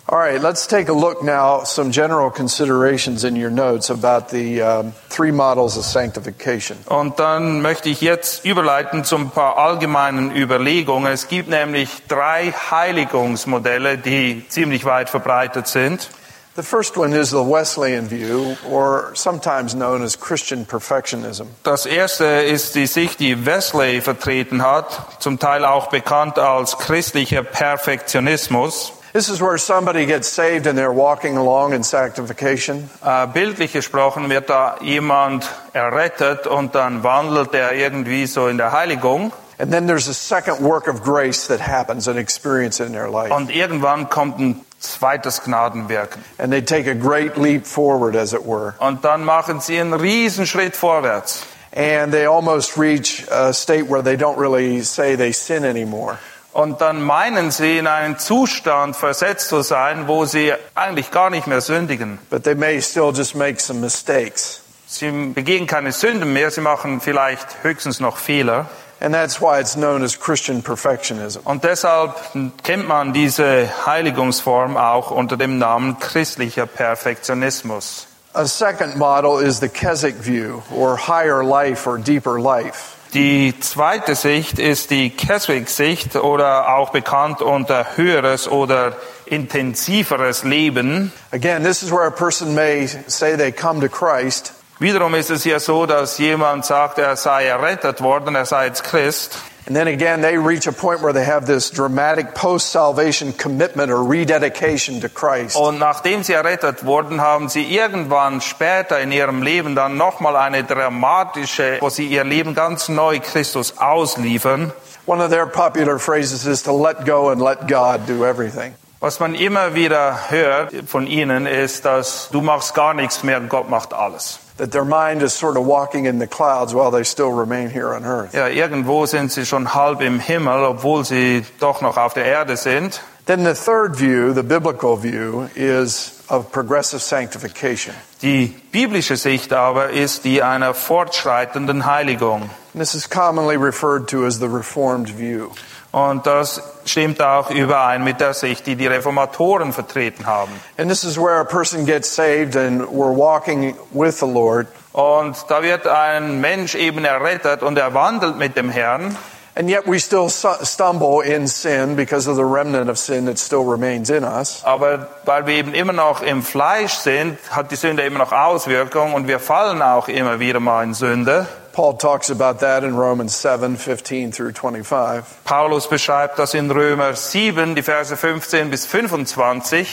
[0.07, 4.61] All right, let's take a look now, some general considerations in your notes about the
[4.61, 6.77] um, three models of sanctification.
[6.87, 11.11] Und dann möchte ich jetzt überleiten zu ein paar allgemeinen Überlegungen.
[11.11, 16.11] Es gibt nämlich drei Heiligungsmodelle, die ziemlich weit verbreitet sind.
[16.57, 21.47] The first one is the Wesleyan view, or sometimes known as Christian perfectionism.
[21.63, 27.43] Das erste ist die Sicht, die Wesley vertreten hat, zum Teil auch bekannt als christlicher
[27.43, 28.93] Perfektionismus.
[29.15, 34.29] This is where somebody gets saved and they're walking along in sanctification, Äh, bildlich gesprochen
[34.29, 39.87] wird da jemand errettet und dann wandelt er irgendwie so in der Heiligung and then
[39.87, 43.33] there's a second work of grace that happens, an experience in their life.
[43.33, 46.25] und irgendwann kommt ein zweites Gnadenwirken.
[46.39, 48.75] And they take a great leap forward, as it were.
[48.81, 51.45] Und dann machen sie einen Riesenschritt vorwärts.
[51.73, 56.19] And they almost reach a state where they don't really say they sin anymore.
[56.55, 61.49] Und dann meinen sie, in einen Zustand versetzt zu sein, wo sie eigentlich gar nicht
[61.49, 62.21] mehr sündigen.
[62.31, 64.63] But they may still just make some mistakes.
[64.87, 68.67] Sie begehen keine Sünden mehr, sie machen vielleicht höchstens noch Fehler.
[69.01, 71.41] And that's why it's known as Christian perfectionism.
[71.45, 72.15] Und deshalb
[72.63, 78.07] kennt man diese Heiligungsform auch unter dem Namen christlicher Perfektionismus.
[78.33, 82.94] A second model is the Keswick view, or higher life or deeper life.
[83.15, 88.97] Die zweite Sicht ist die Keswick-Sicht oder auch bekannt unter höheres oder
[89.27, 91.13] intensiveres Leben.
[91.31, 94.53] Again, this is where a person may say they come to Christ,
[94.85, 98.85] Wiederum ist es hier so, dass jemand sagt, er sei errettet worden, er sei jetzt
[98.85, 99.39] Christ.
[99.67, 103.91] and then again they reach a point where they have this dramatic post salvation commitment
[103.91, 105.57] or rededication to Christ.
[105.57, 110.65] Und nachdem sie errettet wurden, haben sie irgendwann später in ihrem Leben dann nochmal eine
[110.65, 114.71] dramatische, wo sie ihr Leben ganz neu Christus ausliefern.
[115.07, 118.75] One of their popular phrases is to let go and let God do everything.
[119.01, 123.49] Was man immer wieder hört von ihnen ist, dass du machst gar nichts mehr und
[123.49, 124.41] Gott macht alles.
[124.57, 127.93] That their mind is sort of walking in the clouds while they still remain here
[127.93, 128.35] on earth.
[128.35, 132.57] Ja, irgendwo sind sie schon halb im Himmel, obwohl sie doch noch auf der Erde
[132.57, 133.01] sind.
[133.27, 137.95] Then the third view, the biblical view, is of progressive sanctification.
[138.23, 142.43] Die biblische Sicht aber ist die einer fortschreitenden Heiligung.
[142.75, 145.51] And this is commonly referred to as the Reformed view.
[145.95, 150.51] Und das stimmt auch überein mit der Sicht, die die Reformatoren vertreten haben.
[150.77, 154.67] And this is where a person gets saved and we're walking with the Lord.
[154.93, 159.17] Und da wird ein Mensch eben errettet und er wandelt mit dem Herrn.
[159.55, 163.63] And yet we still stumble in sin because of the remnant of sin that still
[163.63, 164.63] remains in us.
[164.65, 169.15] Aber weil wir eben immer noch im Fleisch sind, hat die Sünde immer noch Auswirkungen
[169.15, 171.47] und wir fallen auch immer wieder mal in Sünde.
[171.75, 175.25] Paul talks about that in Romans 7 15 through 25.
[175.45, 179.89] Paulus beschreibt das in Römer 7, die Verse 15 bis 25.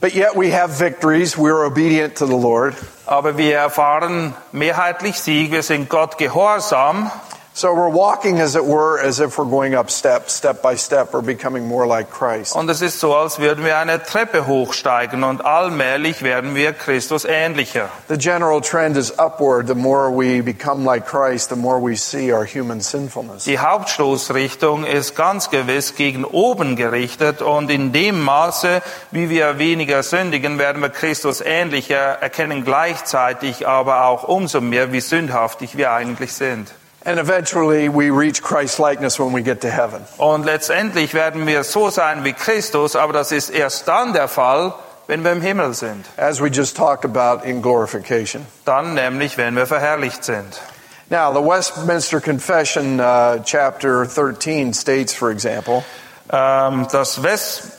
[0.00, 1.36] But yet we have victories.
[1.36, 2.76] We're obedient to the Lord.
[3.06, 7.10] Aber wir erfahren mehrheitlich Sieg, wir sind Gott gehorsam.
[7.58, 11.14] So we're walking, as it were, as if we're going up step, step by step,
[11.14, 12.54] or becoming more like Christ.
[12.54, 17.24] Und es ist so, als würden wir eine Treppe hochsteigen und allmählich werden wir Christus
[17.24, 17.88] ähnlicher.
[18.08, 19.68] The general trend is upward.
[19.68, 23.44] The more we become like Christ, the more we see our human sinfulness.
[23.44, 30.02] Die Hauptstoßrichtung ist ganz gewiss gegen oben gerichtet und in dem Maße, wie wir weniger
[30.02, 36.34] sündigen, werden wir Christus ähnlicher, erkennen gleichzeitig aber auch umso mehr, wie sündhaftig wir eigentlich
[36.34, 36.68] sind.
[37.06, 40.04] And eventually we reach Christ likeness when we get to heaven.
[40.18, 44.74] Und letztendlich werden wir so sein wie Christus, aber das ist erst dann der Fall,
[45.06, 46.04] wenn wir im Himmel sind.
[46.16, 48.44] As we just talked about in glorification.
[48.64, 50.60] Dann nämlich, wenn wir verherrlicht sind.
[51.08, 55.84] Now, the Westminster Confession, uh, chapter 13, states, for example,
[56.32, 57.75] Ähm, das Westminster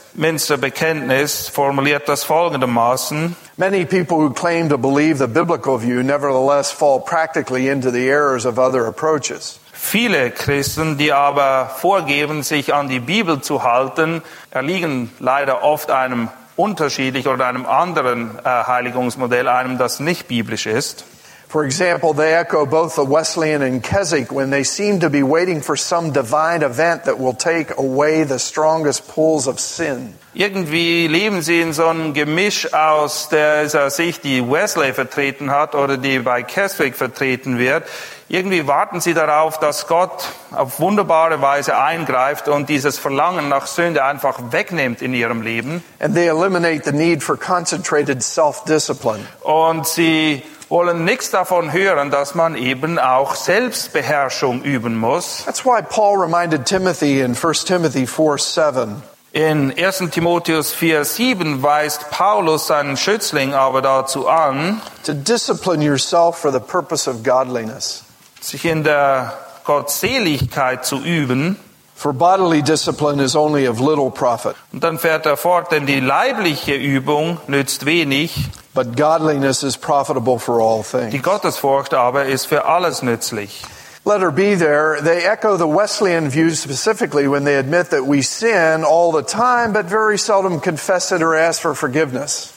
[0.58, 3.36] Bekenntnis formuliert das folgendermaßen.
[3.56, 8.46] Many people who claim to believe the biblical view nevertheless fall practically into the errors
[8.46, 9.60] of other approaches.
[9.74, 16.30] Viele Christen, die aber vorgeben, sich an die Bibel zu halten, erliegen leider oft einem
[16.56, 21.06] unterschiedlichen oder einem anderen äh, Heiligungsmodell, einem, das nicht biblisch ist.
[21.50, 25.62] For example, they echo both the Wesleyan and Keswick when they seem to be waiting
[25.62, 30.14] for some divine event that will take away the strongest pulls of sin.
[30.34, 35.98] Irgendwie leben sie in so einem Gemisch aus dieser Sicht, die Wesley vertreten hat oder
[35.98, 37.86] die bei Keswick vertreten wird.
[38.28, 44.04] Irgendwie warten sie darauf, dass Gott auf wunderbare Weise eingreift und dieses Verlangen nach Sünde
[44.04, 45.82] einfach wegnimmt in ihrem Leben.
[46.00, 49.26] And they eliminate the need for concentrated self-discipline.
[49.44, 55.44] Und sie wollen nichts davon hören, dass man eben auch Selbstbeherrschung üben muss.
[55.46, 59.04] That's why Paul reminded Timothy in 1 Timothy 4 7
[59.34, 60.10] In 1.
[60.12, 67.10] Timotheus 4,7 weist Paulus seinen Schützling aber dazu an, to discipline yourself for the purpose
[67.10, 68.04] of godliness.
[68.42, 71.60] sich in der Gottseligkeit zu üben.
[71.98, 76.00] For bodily discipline is only of little profit, Und dann fährt er fort, denn die
[76.00, 78.36] leibliche Übung nützt wenig,
[78.76, 81.12] but godliness is profitable for all things.
[81.12, 81.20] die.
[81.24, 83.64] Gottesfurcht aber ist für alles nützlich.
[84.06, 85.02] Let her be there.
[85.04, 89.74] They echo the Wesleyan view specifically when they admit that we sin all the time,
[89.74, 92.54] but very seldom confess it or ask for forgiveness.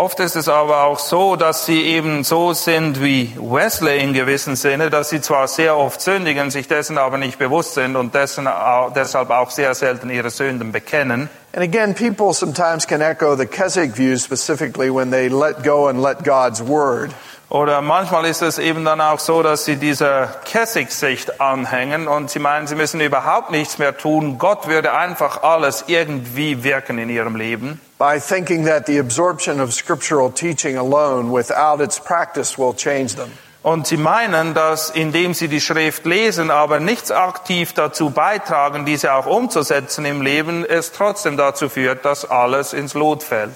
[0.00, 4.56] Oft ist es aber auch so, dass sie eben so sind wie Wesley in gewissem
[4.56, 8.46] Sinne, dass sie zwar sehr oft sündigen, sich dessen aber nicht bewusst sind und dessen,
[8.46, 11.28] au- deshalb auch sehr selten ihre Sünden bekennen.
[11.52, 16.00] And again, people sometimes can echo the Keswick view specifically when they let go and
[16.00, 17.10] let God's word.
[17.50, 22.38] Oder manchmal ist es eben dann auch so, dass sie dieser Kessig-Sicht anhängen und sie
[22.38, 24.38] meinen, sie müssen überhaupt nichts mehr tun.
[24.38, 27.80] Gott würde einfach alles irgendwie wirken in ihrem Leben.
[28.00, 33.30] by thinking that the absorption of scriptural teaching alone without its practice will change them.
[33.62, 39.12] Und sie meinen, dass indem sie die Schrift lesen, aber nichts aktiv dazu beitragen, diese
[39.12, 43.50] auch umzusetzen im Leben, es trotzdem dazu führt, dass alles ins Lot fällt.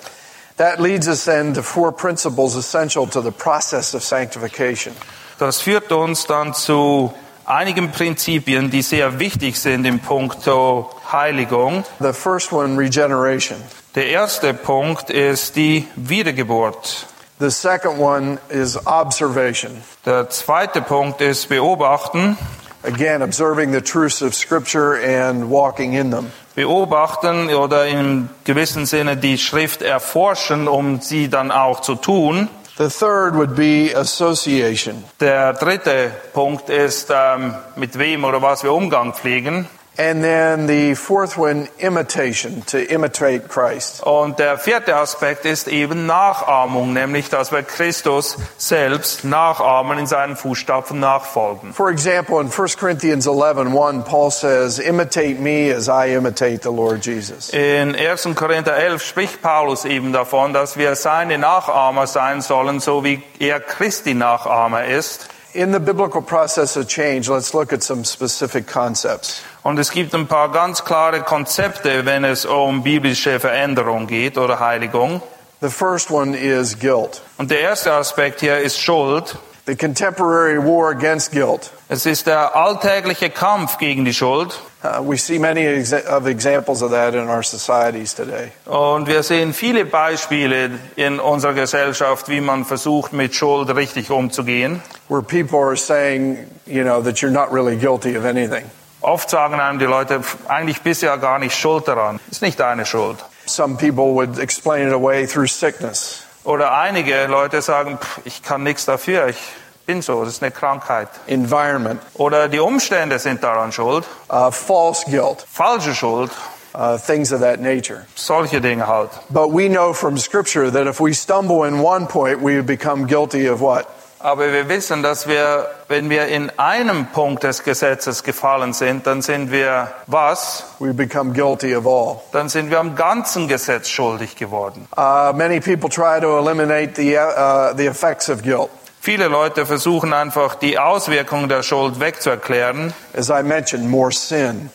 [0.56, 4.94] That leads us then to four principles essential to the process of sanctification.
[5.38, 7.12] Das führt uns dann zu
[7.44, 11.84] einigen Prinzipien, die sehr wichtig sind im Punkto Heiligung.
[11.98, 13.60] The first one, regeneration.
[13.96, 17.06] Der erste Punkt ist die Wiedergeburt.
[17.40, 19.82] The second one is observation.
[20.06, 22.38] Der zweite Punkt ist Beobachten.
[22.84, 26.30] Again, observing the truths of Scripture and walking in them.
[26.54, 32.48] Beobachten oder im gewissen Sinne die Schrift erforschen, um sie dann auch zu tun.
[32.76, 35.04] The third would be association.
[35.20, 39.68] Der dritte Punkt ist, ähm, mit wem oder was wir Umgang pflegen.
[39.96, 44.02] And then the fourth one, imitation, to imitate Christ.
[44.02, 50.34] Und der vierte Aspekt ist eben Nachahmung, nämlich dass wir Christus selbst nachahmen, in seinen
[50.34, 51.72] Fußstapfen nachfolgen.
[51.72, 56.72] For example, in 1 Corinthians 11, 1, Paul says, imitate me as I imitate the
[56.72, 57.50] Lord Jesus.
[57.50, 58.34] In 1.
[58.34, 63.60] Korinther 11 spricht Paulus eben davon, dass wir seine Nachahmer sein sollen, so wie er
[63.60, 65.28] Christi Nachahmer ist.
[65.52, 69.44] In the biblical process of change, let's look at some specific concepts.
[69.64, 74.60] Und es gibt ein paar ganz klare Konzepte, wenn es um biblische Veränderung geht oder
[74.60, 75.22] Heiligung.
[75.62, 77.22] The first one is guilt.
[77.38, 79.38] Und der erste Aspekt hier ist Schuld.
[79.66, 81.70] The contemporary war against guilt.
[81.88, 84.54] Es ist der alltägliche Kampf gegen die Schuld.
[84.82, 88.52] Uh, we see many of examples of that in our societies today.
[88.66, 94.82] Und wir sehen viele Beispiele in unserer Gesellschaft, wie man versucht, mit Schuld richtig umzugehen.
[95.08, 98.70] Where people are saying, you know, that you're not really guilty of anything.
[99.04, 102.18] Oft sagen einem die Leute, "Pf, eigentlich bist du ja gar nicht schuld daran.
[102.30, 103.18] Ist nicht deine Schuld.
[103.46, 106.22] Some people would explain it away through sickness.
[106.44, 109.38] Oder einige Leute sagen, "Pf, ich kann nichts dafür, ich
[109.86, 111.08] bin so, das ist eine Krankheit.
[111.26, 114.04] Environment, Oder die Umstände sind daran schuld.
[114.32, 116.30] uh, false guilt, Falsche Schuld.
[116.74, 118.06] uh, things of that nature.
[118.16, 119.10] Solche Dinge halt.
[119.28, 123.46] But we know from Scripture that if we stumble in one point, we become guilty
[123.48, 123.86] of what?
[124.24, 129.20] Aber wir wissen, dass wir, wenn wir in einem Punkt des Gesetzes gefallen sind, dann
[129.20, 130.64] sind wir was?
[130.78, 132.22] We become guilty of all.
[132.32, 134.88] Dann sind wir am ganzen Gesetz schuldig geworden.
[134.96, 138.70] Uh, many people try to eliminate the, uh, the effects of guilt.
[139.02, 142.94] Viele Leute versuchen einfach die Auswirkungen der Schuld wegzuerklären.
[143.14, 144.70] As I mentioned, more sin,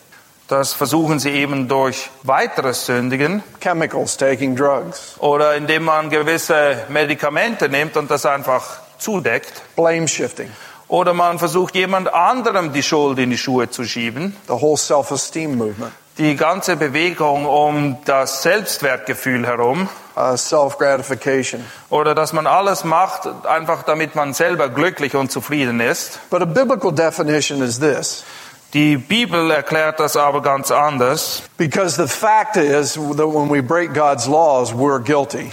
[0.47, 7.67] Das versuchen sie eben durch weiteres Sündigen chemicals, taking drugs, oder indem man gewisse Medikamente
[7.67, 9.61] nimmt und das einfach zudeckt.
[9.75, 10.49] blame shifting,
[10.87, 14.35] Oder man versucht jemand anderem die Schuld in die Schuhe zu schieben.
[14.47, 19.87] the whole self esteem movement, Die ganze Bewegung um das Selbstwertgefühl herum
[20.17, 21.63] uh, self gratification.
[21.89, 26.19] oder dass man alles macht, einfach damit man selber glücklich und zufrieden ist.
[26.29, 28.23] But a biblical definition is this
[28.73, 31.41] Die Bibel erklärt das aber ganz anders.
[31.57, 35.51] because the fact is that when we break God's laws, we're guilty.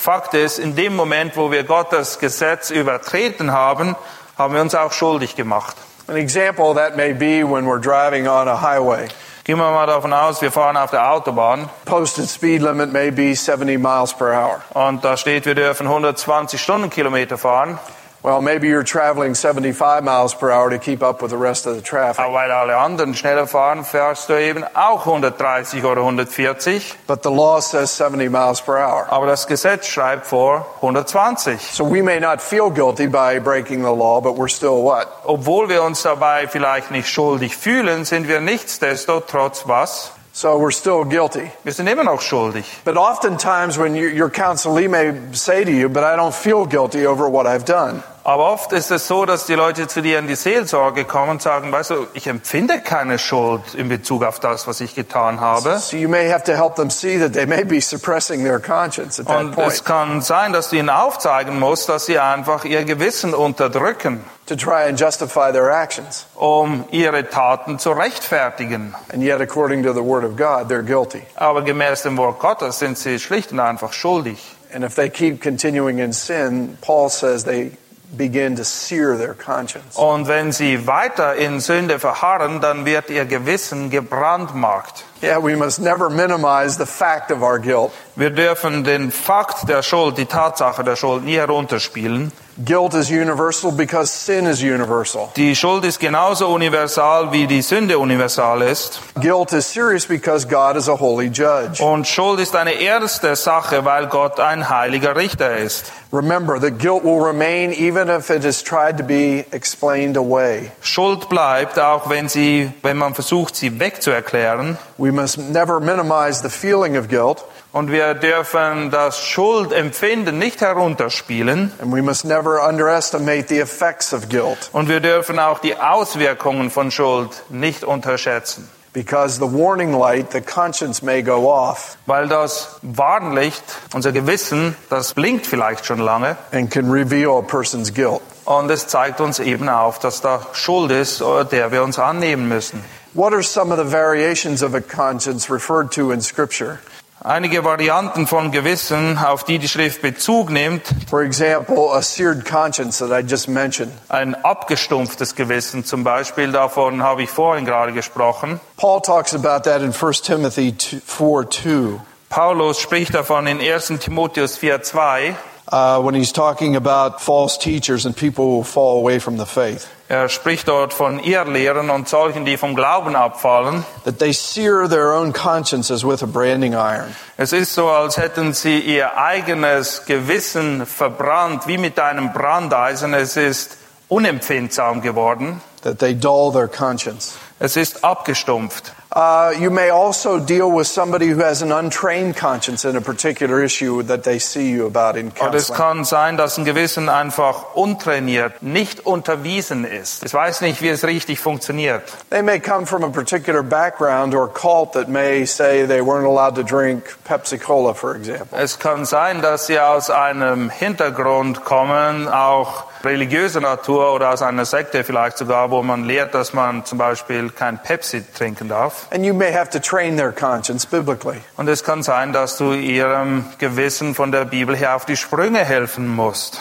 [0.00, 3.96] Fakt ist, in dem Moment, wo wir Gottes Gesetz übertreten haben,
[4.38, 5.76] haben wir uns auch schuldig gemacht.
[6.06, 9.08] An example that may be when we're driving on a highway.
[9.42, 13.34] Gehen wir mal davon aus, wir fahren auf der Autobahn Posted speed limit may be
[13.34, 14.60] 70 miles per hour.
[14.72, 17.80] und da steht, wir dürfen 120 Stundenkilometer fahren,
[18.22, 21.76] Well, maybe you're traveling 75 miles per hour to keep up with the rest of
[21.76, 22.18] the traffic.
[22.18, 26.94] aber weil alle anderen schneller fahren, fährst du eben auch 130 oder 140.
[27.06, 29.06] But the law says 70 miles per hour.
[29.10, 31.60] Aber das Gesetz schreibt vor 120.
[31.60, 35.06] So we may not feel guilty by breaking the law, but we're still what?
[35.24, 40.12] Obwohl wir uns dabei vielleicht nicht schuldig fühlen, sind wir nichtsdestotrotz was?
[40.38, 41.50] So we're still guilty.
[41.64, 42.64] Wir sind immer noch schuldig.
[42.84, 47.06] But oftentimes when you, your counselee may say to you, but I don't feel guilty
[47.06, 48.04] over what I've done.
[48.28, 51.40] Aber oft ist es so, dass die Leute zu dir in die Seelsorge kommen und
[51.40, 55.78] sagen, weißt du, ich empfinde keine Schuld in Bezug auf das, was ich getan habe.
[55.78, 59.18] So you may have to help them see that they may be suppressing their conscience
[59.18, 62.66] at that Und es point kann sein, dass du ihnen aufzeigen musst, dass sie einfach
[62.66, 66.26] ihr Gewissen unterdrücken, to try and justify their actions.
[66.34, 68.94] um ihre Taten zu rechtfertigen.
[69.10, 71.22] And yet, according to the Word of God, they're guilty.
[71.36, 74.54] Aber gemäß dem Wort Gottes sind sie schlicht und einfach schuldig.
[74.70, 77.72] And if they keep continuing in sin, Paul says they
[78.16, 79.96] begin to sear their conscience.
[79.96, 85.04] Und wenn sie weiter in Sünde verharren, dann wird ihr Gewissen gebrandmarkt.
[85.22, 87.92] Yeah, we must never minimize the fact of our guilt.
[88.14, 92.32] Wir dürfen den Fakt der Schuld, die Tatsache der Schuld nie herunterspielen.
[92.64, 95.30] Guilt is universal because sin is universal.
[95.36, 99.00] Die Schuld ist genauso universal, wie die Sünde universal ist.
[99.14, 101.80] Guilt is serious because God is a holy judge.
[101.80, 105.92] Und Schuld ist eine erste Sache, weil Gott ein heiliger Richter ist.
[106.10, 110.72] Remember that guilt will remain even if it is tried to be explained away.
[110.80, 114.78] Schuld bleibt, auch wenn sie, wenn man versucht, sie wegzuerklären.
[114.96, 121.72] We must never minimize the feeling of guilt Und wir dürfen das Schuldempfinden nicht herunterspielen.
[121.80, 126.70] And we must never underestimate the effects of guilt Und wir dürfen auch die Auswirkungen
[126.70, 128.68] von Schuld nicht unterschätzen.
[128.94, 133.62] because the warning light, the conscience may go off Weil das Warnlicht,
[133.94, 136.36] unser Gewissen, das blinkt vielleicht schon lange.
[136.52, 138.20] and can reveal a person's guilt.
[138.46, 141.20] Und es zeigt uns eben auf, dass da Schuld ist,
[141.52, 142.82] der wir uns annehmen müssen.
[143.18, 146.78] What are some of the variations of a conscience referred to in Scripture?
[147.20, 150.82] Einige Varianten von Gewissen, auf die die Schrift Bezug nimmt.
[151.10, 153.90] For example, a seared conscience that I just mentioned.
[154.08, 158.60] Ein abgestumpftes Gewissen zum Beispiel, davon habe ich vorhin gerade gesprochen.
[158.76, 160.72] Paul talks about that in 1 Timothy
[161.04, 162.00] 4 2.
[162.28, 163.98] Paulus spricht davon in 1.
[163.98, 165.34] Timotheus 4,2.
[165.70, 169.86] Uh, when he's talking about false teachers and people who fall away from the faith,
[170.10, 173.84] Er spricht dort von Irrlehren und solchen, die vom Glauben abfallen.
[174.04, 177.14] that they sear their own consciences with a branding iron.
[177.36, 183.12] Es ist so, als hätten sie ihr eigenes Gewissen verbrannt, wie mit einem Brandeisen.
[183.12, 183.76] Es ist
[184.08, 185.60] unempfindsam geworden.
[185.82, 187.34] that they dull their conscience.
[187.60, 188.92] Es ist abgestumpft.
[189.10, 193.62] Uh, you may also deal with somebody who has an untrained conscience in a particular
[193.64, 195.76] issue that they see you about in Und es counseling.
[195.76, 200.24] kann sein, dass ein Gewissen einfach untrainiert, nicht unterwiesen ist.
[200.24, 202.02] Ich weiß nicht, wie es richtig funktioniert.
[202.28, 206.54] They may come from a particular background or cult that may say they weren't allowed
[206.56, 208.58] to drink Pepsi Cola, for example.
[208.58, 214.66] Es kann sein, dass sie aus einem Hintergrund kommen, auch religiöser Natur oder aus einer
[214.66, 218.97] Sekte vielleicht sogar, wo man lehrt, dass man zum Beispiel kein Pepsi trinken darf.
[219.10, 221.40] And you may have to train their conscience biblically.
[221.56, 225.64] Und es kann sein, dass du ihrem Gewissen von der Bibel her auf die Sprünge
[225.64, 226.60] helfen musst.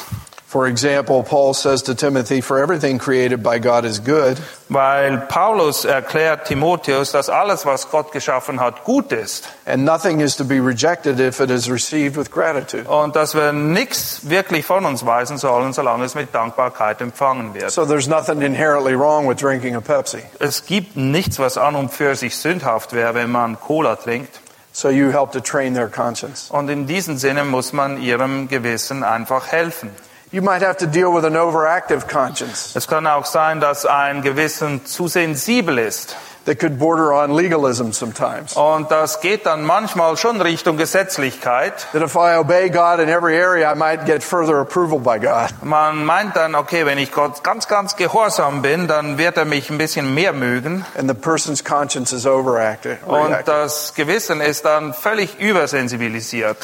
[0.57, 4.39] For example, Paul says to Timothy, For everything created by God is good,
[4.69, 9.47] Weil Paulus erklärt Timotheus, dass alles, was Gott geschaffen hat, gut ist.
[9.67, 12.89] and nothing is to be rejected if it is received with gratitude.
[12.89, 17.69] Und dass wir nichts wirklich von uns weisen sollen, solange es mit Dankbarkeit empfangen wird.
[17.69, 20.23] So there's nothing inherently wrong with drinking a Pepsi.
[20.39, 24.39] Es gibt nichts, was an und für sich sündhaft wäre, wenn man Cola trinkt.
[24.71, 26.49] So you help to train their conscience.
[26.49, 29.91] Und in diesem Sinne muss man ihrem Gewissen einfach helfen.
[30.31, 34.21] You might have to deal with an overactive conscience Es kann auch sein, dass ein
[34.21, 36.15] Gewissen zu sensibel ist.
[36.47, 38.55] that could border on legalism sometimes.
[38.55, 41.87] Und das geht dann manchmal schon Richtung Gesetzlichkeit.
[41.91, 45.51] That if I obey God in every area, I might get further approval by God.
[45.61, 49.69] Man meint dann, okay, wenn ich Gott ganz, ganz gehorsam bin, dann wird er mich
[49.69, 50.85] ein bisschen mehr mögen.
[50.97, 52.97] And the person's conscience is overactive.
[53.05, 56.57] Und das Gewissen ist dann völlig übersensibilisiert.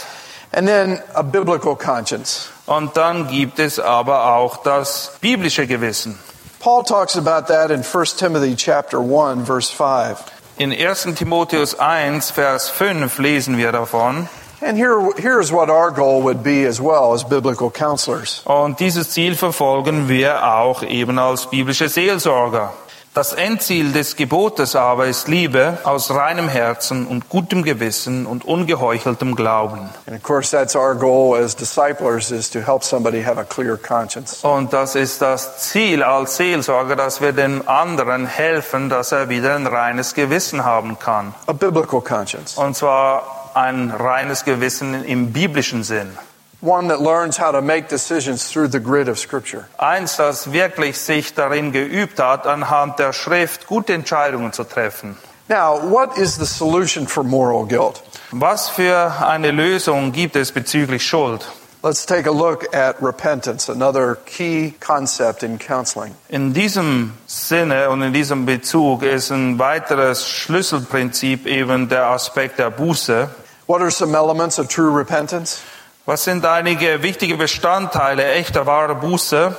[0.53, 2.52] And then a biblical conscience.
[2.65, 6.17] Und dann gibt es aber auch das biblische Gewissen.
[6.59, 10.17] Paul talks about that in 1 Timothy chapter 1 verse 5.
[10.57, 11.15] In 1.
[11.15, 14.29] Timotheus 1, Vers 5 lesen wir davon.
[14.61, 18.41] And here, here's what our goal would be as well as biblical counselors.
[18.45, 22.71] Und dieses Ziel verfolgen wir auch eben als biblische Seelsorger.
[23.13, 29.35] Das Endziel des Gebotes aber ist Liebe aus reinem Herzen und gutem Gewissen und ungeheucheltem
[29.35, 29.87] Glauben.
[30.07, 33.77] And of course, that's our goal as disciplers is to help somebody have a clear
[33.77, 34.43] conscience.
[34.43, 39.57] Und das ist das Ziel als Seelsorger, dass wir den anderen helfen, dass er wieder
[39.57, 41.35] ein reines Gewissen haben kann.
[41.45, 42.57] A biblical conscience.
[42.57, 46.17] Und zwar ein reines Gewissen im biblischen Sinn.
[46.63, 49.65] One that learns how to make decisions through the grid of Scripture.
[49.77, 55.17] Eins, das wirklich sich darin geübt hat, anhand der Schrift gute Entscheidungen zu treffen.
[55.49, 58.01] Now, what is the solution for moral guilt?
[58.31, 61.45] Was für eine Lösung gibt es bezüglich Schuld?
[61.83, 66.15] Let's take a look at repentance, another key concept in counseling.
[66.29, 72.69] In diesem Sinne und in diesem Bezug ist ein weiteres Schlüsselprinzip eben der Aspekt der
[72.69, 73.27] Buße.
[73.67, 75.61] What are some elements of true repentance?
[76.05, 79.55] Was sind einige wichtige Bestandteile echter wahrer Buße?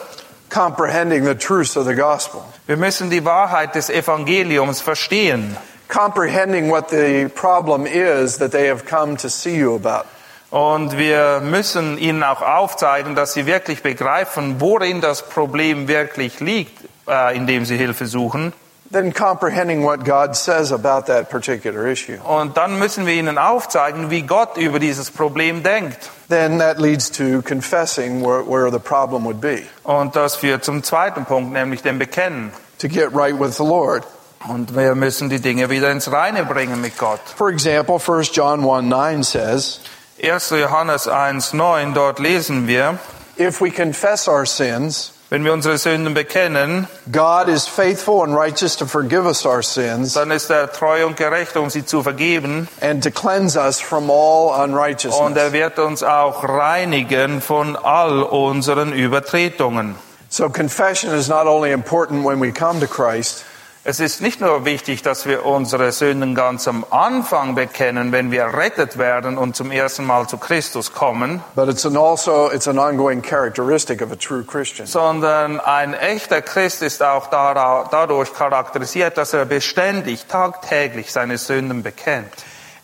[0.50, 2.42] Comprehending the truths of the gospel.
[2.66, 5.56] Wir müssen die Wahrheit des Evangeliums verstehen.
[5.88, 10.04] Comprehending what the problem is that they have come to see you about.
[10.50, 16.78] Und wir müssen ihnen auch aufzeigen, dass sie wirklich begreifen, worin das Problem wirklich liegt,
[17.08, 18.52] äh, indem sie Hilfe suchen.
[18.90, 22.18] Then comprehending what God says about that particular issue.
[22.22, 26.10] Und dann müssen wir ihnen aufzeigen, wie Gott über dieses Problem denkt.
[26.28, 29.62] Then that leads to confessing where, where the problem would be.
[29.84, 32.52] Und das führt zum zweiten Punkt, nämlich dem Bekennen.
[32.78, 34.04] To get right with the Lord.
[34.46, 37.20] Und wir müssen die Dinge wieder ins Reine bringen mit Gott.
[37.36, 39.80] For example, 1 John 1 9 says,
[40.22, 40.50] 1.
[40.50, 42.98] Johannes 1,9, dort lesen wir,
[43.38, 48.76] If we confess our sins, Wenn wir unsere Sünden bekennen, God is faithful and righteous
[48.76, 52.68] to forgive us our sins dann ist er treu und gerecht, um sie zu vergeben.
[52.80, 55.36] and to cleanse us from all Und unrighteousness.
[55.36, 59.96] er wird uns auch reinigen von all unseren Übertretungen.
[60.28, 63.44] So confession is not only important when we come to Christ,
[63.86, 68.40] Es ist nicht nur wichtig, dass wir unsere Sünden ganz am Anfang bekennen, wenn wir
[68.40, 73.20] errettet werden und zum ersten Mal zu Christus kommen, but it's also it's an ongoing
[73.20, 74.86] characteristic of a true Christian.
[74.86, 82.32] sondern ein echter Christ ist auch dadurch charakterisiert, dass er beständig, tagtäglich seine Sünden bekennt.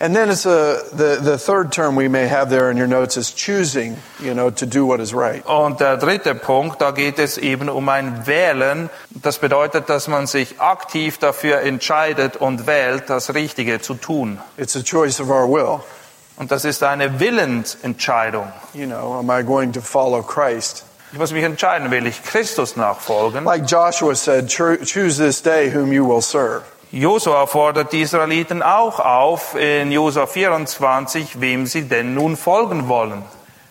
[0.02, 3.18] And then it's a the the third term we may have there in your notes
[3.18, 5.44] is choosing, you know, to do what is right.
[5.46, 8.88] Und der dritte Punkt, da geht es eben um ein Wählen.
[9.10, 14.38] Das bedeutet, dass man sich aktiv dafür entscheidet und wählt, das Richtige zu tun.
[14.56, 15.80] It's a choice of our will.
[16.38, 18.50] Und das ist eine Willensentscheidung.
[18.72, 20.84] You know, am I going to follow Christ?
[21.12, 23.44] Ich muss mich entscheiden, will ich Christus nachfolgen?
[23.44, 26.62] Like Joshua said, "Cho- choose this day whom you will serve.
[26.92, 33.22] Josua fordert die Israeliten auch auf in Josua 24, wem sie denn nun folgen wollen.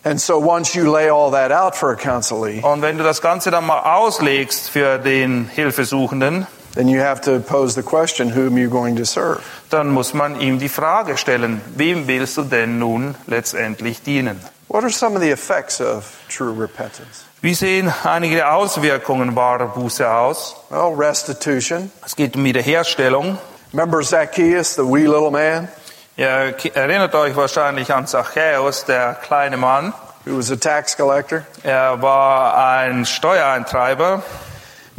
[0.06, 3.22] And so once you lay all that out for a counselee, Und wenn du das
[3.22, 8.54] Ganze dann mal auslegst für den Hilfesuchenden, then you have to pose the question, whom
[8.54, 9.42] are you going to serve?
[9.70, 14.40] dann muss man ihm die Frage stellen, wem willst du denn nun letztendlich dienen?
[14.70, 17.26] What are some of the effects of true repentance?
[17.42, 20.58] Wie sehen einige Auswirkungen wahrer Buße aus?
[20.70, 21.90] Well, restitution.
[22.06, 23.38] Es geht um Wiederherstellung.
[23.72, 25.70] Remember Zacchaeus, the wee little man
[26.18, 29.94] Ihr erinnert euch wahrscheinlich an Zachäus, der kleine Mann.
[30.26, 31.46] who was a tax collector?
[31.64, 34.22] Er war ein Steuereintreiber.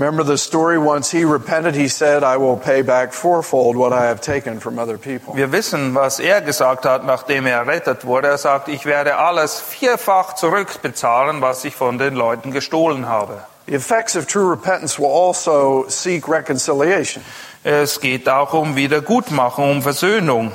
[0.00, 0.78] Remember the story?
[0.78, 4.78] Once he repented, he said, I will pay back fourfold what I have taken from
[4.78, 5.34] other people.
[5.34, 8.28] Wir wissen, was er gesagt hat, nachdem er errettet wurde.
[8.28, 13.44] Er sagt, ich werde alles vierfach zurückbezahlen, was ich von den Leuten gestohlen habe.
[13.66, 17.22] The effects of true repentance will also seek reconciliation.
[17.62, 20.52] Es geht auch um Wiedergutmachung, um Versöhnung.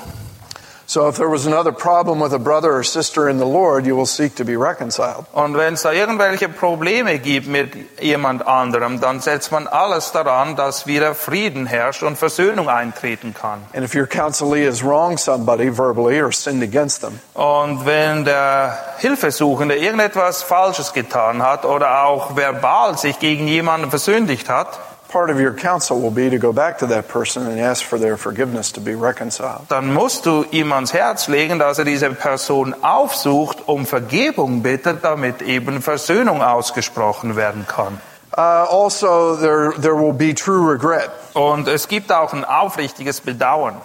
[0.95, 3.97] So if there was another problem with a brother or sister in the Lord, you
[3.97, 5.25] will seek to be reconciled.
[5.33, 10.55] Und wenn es da irgendwelche Probleme gibt mit jemand anderem, dann setzt man alles daran,
[10.55, 13.61] dass wieder Frieden herrscht und Versöhnung eintreten kann.
[13.73, 18.77] And if your counselee has wronged somebody verbally or sinned against them, Und wenn der
[18.99, 25.39] Hilfesuchende irgendetwas Falsches getan hat oder auch verbal sich gegen jemanden versündigt hat, part of
[25.39, 28.71] your counsel will be to go back to that person and ask for their forgiveness
[28.73, 29.67] to be reconciled.
[29.69, 35.03] dann musst du ihm ans Herz legen, dass er diese Person aufsucht, um Vergebung bittet,
[35.03, 37.99] damit eben Versöhnung ausgesprochen werden kann.
[38.37, 41.09] Uh, also, there, there will be true regret.
[41.33, 43.79] Und es gibt auch ein aufrichtiges Bedauern.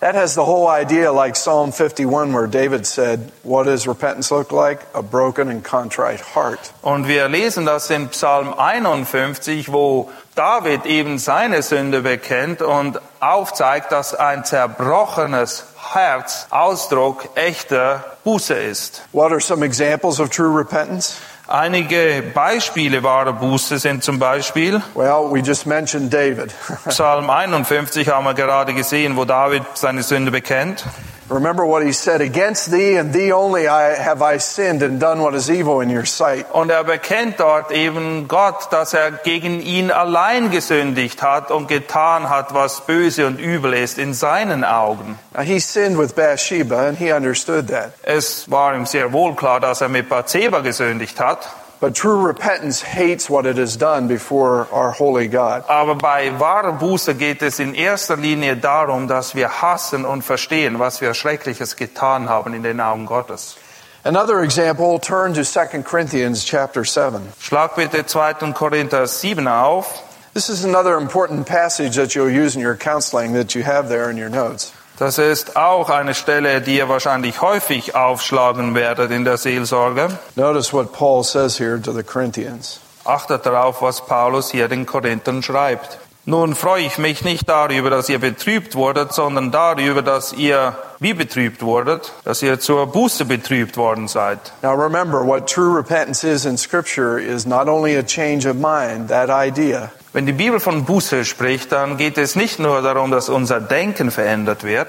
[0.00, 4.50] That has the whole idea, like Psalm 51, where David said, What does repentance look
[4.50, 4.80] like?
[4.94, 6.72] A broken and contrite heart.
[6.80, 13.90] Und wir lesen das in Psalm 51, wo David eben seine Sünde bekennt und aufzeigt,
[13.92, 19.02] dass ein zerbrochenes Herz Ausdruck echter Buße ist.
[19.12, 21.16] What are some examples of true repentance?
[21.48, 26.54] Einige Beispiele wahrer Buße sind zum Beispiel Well, we just mentioned David.
[26.88, 30.84] Psalm 51 haben wir gerade gesehen, wo David seine Sünde bekennt.
[31.30, 35.20] Remember what he said, Against thee and thee only I, have I sinned and done
[35.22, 36.44] what is evil in your sight.
[36.52, 42.28] Und er bekennt dort eben Gott, dass er gegen ihn allein gesündigt hat und getan
[42.28, 45.18] hat, was böse und übel ist in seinen Augen.
[45.32, 47.92] Now, he sinned with Bathsheba, and he understood that.
[48.02, 51.48] Es war ihm sehr wohl klar, dass er mit Bathseba gesündigt hat.
[51.80, 55.64] But true repentance hates what it has done before our holy God.
[55.66, 60.78] Aber bei wahrer Buße geht es in erster Linie darum, dass wir hassen und verstehen,
[60.78, 63.56] was wir Schreckliches getan haben in den Augen Gottes.
[64.04, 67.32] Another example, turn to 2 Corinthians chapter 7.
[67.40, 68.52] Schlag bitte 2.
[68.52, 69.86] Korinther 7 auf.
[70.34, 74.10] This is another important passage that you'll use in your counseling that you have there
[74.10, 74.72] in your notes.
[75.00, 80.10] Das ist auch eine Stelle, die ihr wahrscheinlich häufig aufschlagen werdet in der Seelsorge.
[80.36, 82.80] Notice what Paul says here to the Corinthians.
[83.06, 85.98] Achtet darauf, was Paulus hier den Korinthern schreibt.
[86.26, 91.14] Nun freue ich mich nicht darüber, dass ihr betrübt wurdet, sondern darüber, dass ihr wie
[91.14, 94.52] betrübt wurdet, dass ihr zur Buße betrübt worden seid.
[94.62, 99.08] Now remember, what true repentance is in Scripture is not only a change of mind,
[99.08, 103.28] that idea, Wenn die Bibel von Buße spricht, dann geht es nicht nur darum, dass
[103.28, 104.88] unser Denken verändert wird,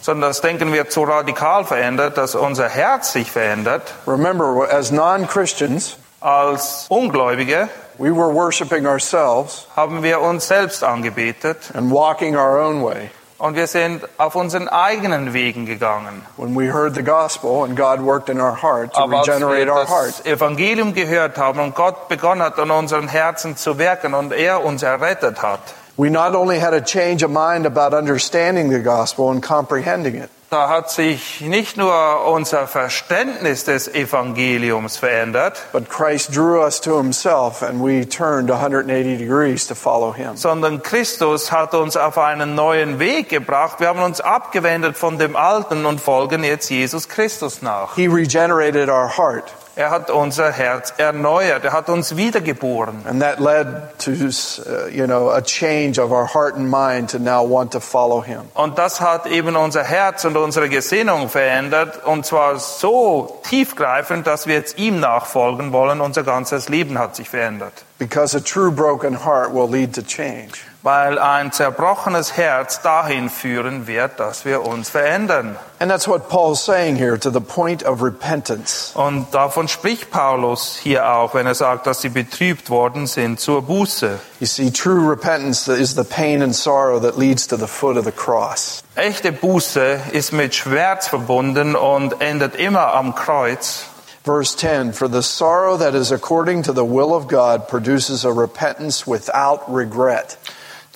[0.00, 3.92] sondern das Denken wird so radikal verändert, dass unser Herz sich verändert.
[4.06, 11.70] Remember, as non Christians, Als Ungläubige we were worshiping ourselves haben wir uns selbst angebetet
[11.74, 13.10] and walking our own way.
[13.40, 16.22] Und wir sind auf unseren eigenen Wegen gegangen.
[16.36, 19.34] When we heard the gospel and God worked in our heart to Aber als wir
[19.34, 23.78] regenerate our heart, das Evangelium gehört haben und Gott begonnen hat, an unseren Herzen zu
[23.78, 25.60] wirken und er uns errettet hat,
[25.96, 30.30] we not only had a change of mind about understanding the gospel and comprehending it,
[30.50, 36.96] da hat sich nicht nur unser Verständnis des Evangeliums verändert, but Christ drew us to
[36.96, 40.36] himself and we turned 180 degrees to follow him.
[40.36, 43.78] sondern Christus hat uns auf einen neuen Weg gebracht.
[43.78, 47.94] Wir haben uns abgewendet von dem Alten und folgen jetzt Jesus Christus nach.
[47.94, 49.52] He regenerated our heart.
[49.80, 51.64] Er hat unser Herz erneuert.
[51.64, 53.02] Er hat uns wiedergeboren.
[53.08, 57.18] And that led to, uh, you know, a change of our heart and mind to
[57.18, 58.42] now want to follow him.
[58.52, 62.04] Und das hat eben unser Herz und unsere Gesinnung verändert.
[62.04, 66.02] Und zwar so tiefgreifend, dass wir jetzt ihm nachfolgen wollen.
[66.02, 67.72] Unser ganzes Leben hat sich verändert.
[68.00, 70.64] Because a true broken heart will lead to change.
[70.82, 75.58] Weil ein zerbrochenes Herz dahin führen wird, dass wir uns verändern.
[75.78, 78.92] And that's what Paul's saying here to the point of repentance.
[78.94, 83.60] Und davon spricht Paulus hier auch, wenn er sagt, dass sie betrübt worden sind zur
[83.60, 84.18] Buße.
[84.40, 88.06] You see, true repentance is the pain and sorrow that leads to the foot of
[88.06, 88.82] the cross.
[88.94, 93.84] Echte Buße ist mit Schmerz verbunden und endet immer am Kreuz.
[94.24, 98.32] Verse 10 For the sorrow that is according to the will of God produces a
[98.32, 100.36] repentance without regret.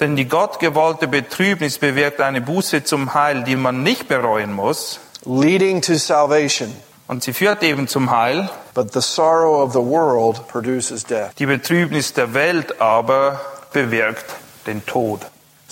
[0.01, 4.99] Denn die gottgewollte Betrübnis bewirkt eine Buße zum Heil, die man nicht bereuen muss.
[5.25, 6.73] leading to salvation.
[7.07, 8.49] Und sie führt eben zum Heil.
[8.75, 11.35] But the sorrow of the world produces death.
[11.39, 13.41] Die Betrübnis der Welt aber
[13.73, 14.25] bewirkt
[14.67, 15.21] den Tod.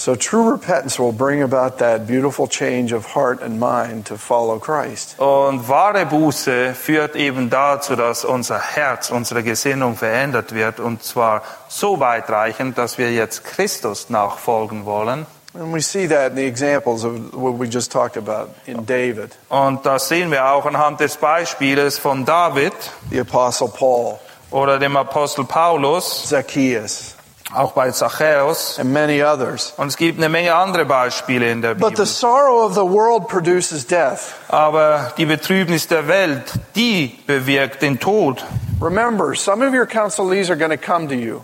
[0.04, 4.58] So true repentance will bring about that beautiful change of heart and mind to follow
[4.58, 5.16] Christ.
[5.20, 10.80] Und wahre Buße führt eben dazu, dass unser Herz, unsere Gesinnung verändert wird.
[10.80, 15.24] Und zwar so weitreichend, dass wir jetzt Christus nachfolgen wollen.
[15.54, 19.38] And we see that in the examples of what we just talked about in David,
[19.50, 22.72] Und das sehen wir auch anhand des Beispieles von David
[23.10, 24.18] the Apostle Paul,
[24.50, 27.14] oder dem Apostel Paulus, Zacchaeus,
[27.54, 28.78] auch bei Zachäus.
[28.78, 29.72] and many others.
[29.76, 32.06] Und es gibt eine Menge andere Beispiele in der But the Bibel.
[32.06, 34.34] sorrow of the world produces death.
[34.48, 38.44] Aber die Betrübnis der Welt, die bewirkt den Tod.
[38.80, 41.40] Remember, some of your counselees are going to come to you,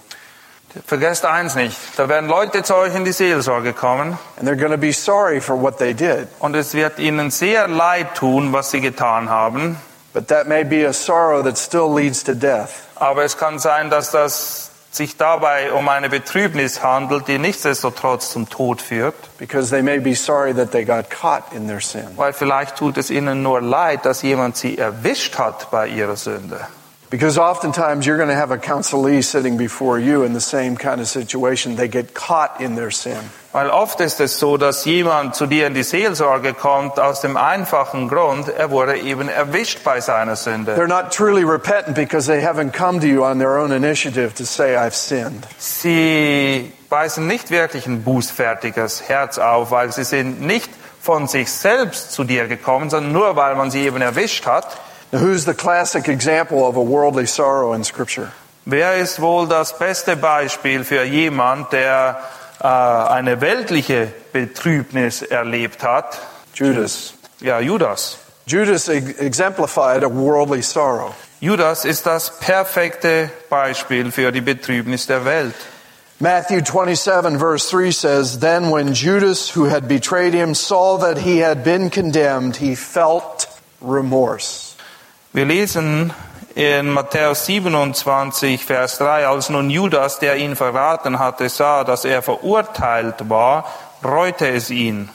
[0.87, 4.71] Vergesst eins nicht, da werden Leute zu euch in die Seelsorge kommen and they're going
[4.71, 6.29] to be sorry for what they did.
[6.41, 9.77] und es wird ihnen sehr leid tun, was sie getan haben.
[10.13, 12.71] But that may be a sorrow that still leads to death.
[12.97, 14.68] Aber es kann sein, dass das
[14.99, 19.15] sich dabei um eine Betrübnis handelt, die nichtsdestotrotz zum Tod führt.
[19.39, 22.07] Because they may be sorry that they got caught in their sin.
[22.17, 26.61] Weil vielleicht tut es ihnen nur leid, dass jemand sie erwischt hat bei ihrer Sünde.
[27.11, 31.01] Because oftentimes you're going to have a counselee sitting before you in the same kind
[31.01, 31.77] of situation.
[31.77, 33.31] They get caught in their sin.
[33.53, 37.39] Weil oft ist es so, dass jemand zu dir in die Seelsorge kommt aus dem
[37.39, 40.77] einfachen Grund, er wurde eben erwischt bei seiner Sünde.
[40.77, 44.45] They're not truly repentant because they haven't come to you on their own initiative to
[44.45, 45.47] say, I've sinned.
[45.57, 50.69] Sie weisen nicht wirklich ein bußfertiges Herz auf, weil sie sind nicht
[51.01, 54.77] von sich selbst zu dir gekommen, sondern nur weil man sie eben erwischt hat.
[55.13, 58.33] Now, who's the classic example of a worldly sorrow in Scripture?
[58.67, 62.21] Wer ist wohl das beste Beispiel für jemand, der
[62.61, 66.19] äh, eine weltliche Betrübnis erlebt hat?
[66.53, 67.15] Judas.
[67.41, 68.19] Ja, Judas.
[68.47, 71.15] Judas exemplified a worldly sorrow.
[71.41, 75.55] Judas ist das perfekte Beispiel für die Betrübnis der Welt.
[76.21, 81.39] Matthew 27 verse 3 says, Then when Judas, who had betrayed him, saw that he
[81.39, 83.47] had been condemned, he felt
[83.81, 84.68] remorse.
[85.33, 86.13] Wir lesen
[86.55, 92.23] in Matthäus 27, Vers 3, als nun Judas, der ihn verraten hatte, sah, dass er
[92.23, 93.67] verurteilt war,
[94.03, 95.11] reute es ihn.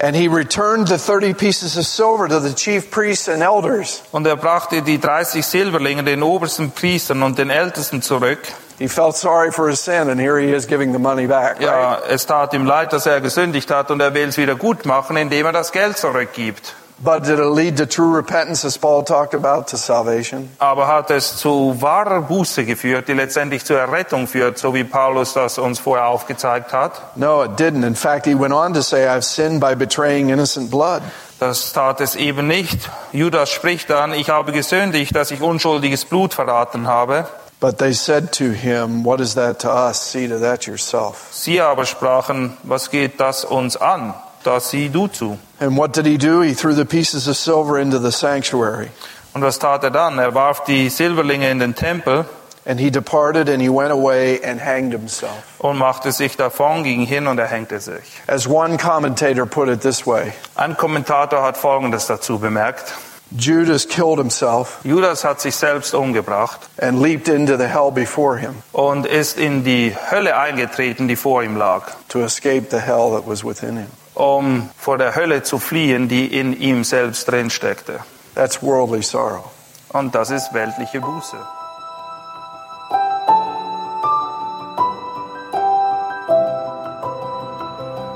[0.00, 4.02] And he returned the 30 pieces of silver to the chief priests and elders.
[4.10, 8.38] Und er brachte die 30 Silberlinge den obersten Priestern und den Ältesten zurück.
[8.78, 11.56] He felt sorry for his sin, and here he is giving the money back.
[11.56, 11.62] Right?
[11.62, 14.86] Ja, es tat ihm leid, dass er gesündigt hat und er will es wieder gut
[14.86, 16.74] machen, indem er das Geld zurückgibt.
[17.00, 20.50] But did it lead to true repentance, as Paul talked about, to salvation?
[20.58, 25.32] Aber hat es zu wahrer Buße geführt, die letztendlich zur Errettung führt, so wie Paulus
[25.32, 27.16] das uns vorher aufgezeigt hat?
[27.16, 27.86] No, it didn't.
[27.86, 31.02] In fact, he went on to say, I've sinned by betraying innocent blood.
[31.38, 32.90] Das tat es eben nicht.
[33.12, 37.26] Judas spricht dann, ich habe gesündigt, dass ich unschuldiges Blut verraten habe.
[37.60, 40.12] But they said to him, What is that to us?
[40.12, 41.28] See to that yourself.
[41.30, 44.14] Sie aber sprachen, was geht das uns an?
[44.44, 45.38] Das sieh du zu.
[45.60, 46.42] And what did he do?
[46.42, 48.90] He threw the pieces of silver into the sanctuary.
[49.34, 50.18] Und was tat er dann?
[50.18, 52.24] Er warf die Silberlinge in den Tempel
[52.66, 55.42] And he departed and he went away and hanged himself.
[55.58, 58.20] und machte sich davon, ging hin und er hängte sich.
[58.26, 62.92] As one commentator put it this way Ein Kommentator hat Folgendes dazu bemerkt.
[63.30, 68.62] Judas killed himself Judas hat sich selbst umgebracht and leaped into the hell before him
[68.72, 73.26] und ist in die Hölle eingetreten, die vor ihm lag, to escape the hell that
[73.26, 73.88] was within him.
[74.18, 78.00] Um vor der Hölle zu fliehen, die in ihm selbst drin steckte.
[78.34, 79.44] That's worldly sorrow.
[79.90, 81.36] Und das ist weltliche Buße.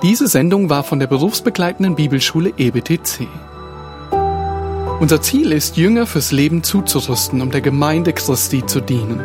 [0.03, 3.29] Diese Sendung war von der berufsbegleitenden Bibelschule EBTC.
[4.99, 9.21] Unser Ziel ist, Jünger fürs Leben zuzurüsten, um der Gemeinde Christi zu dienen.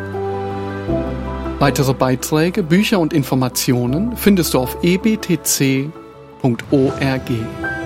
[1.58, 4.76] Weitere Beiträge, Bücher und Informationen findest du auf
[6.42, 7.77] ebtc.org.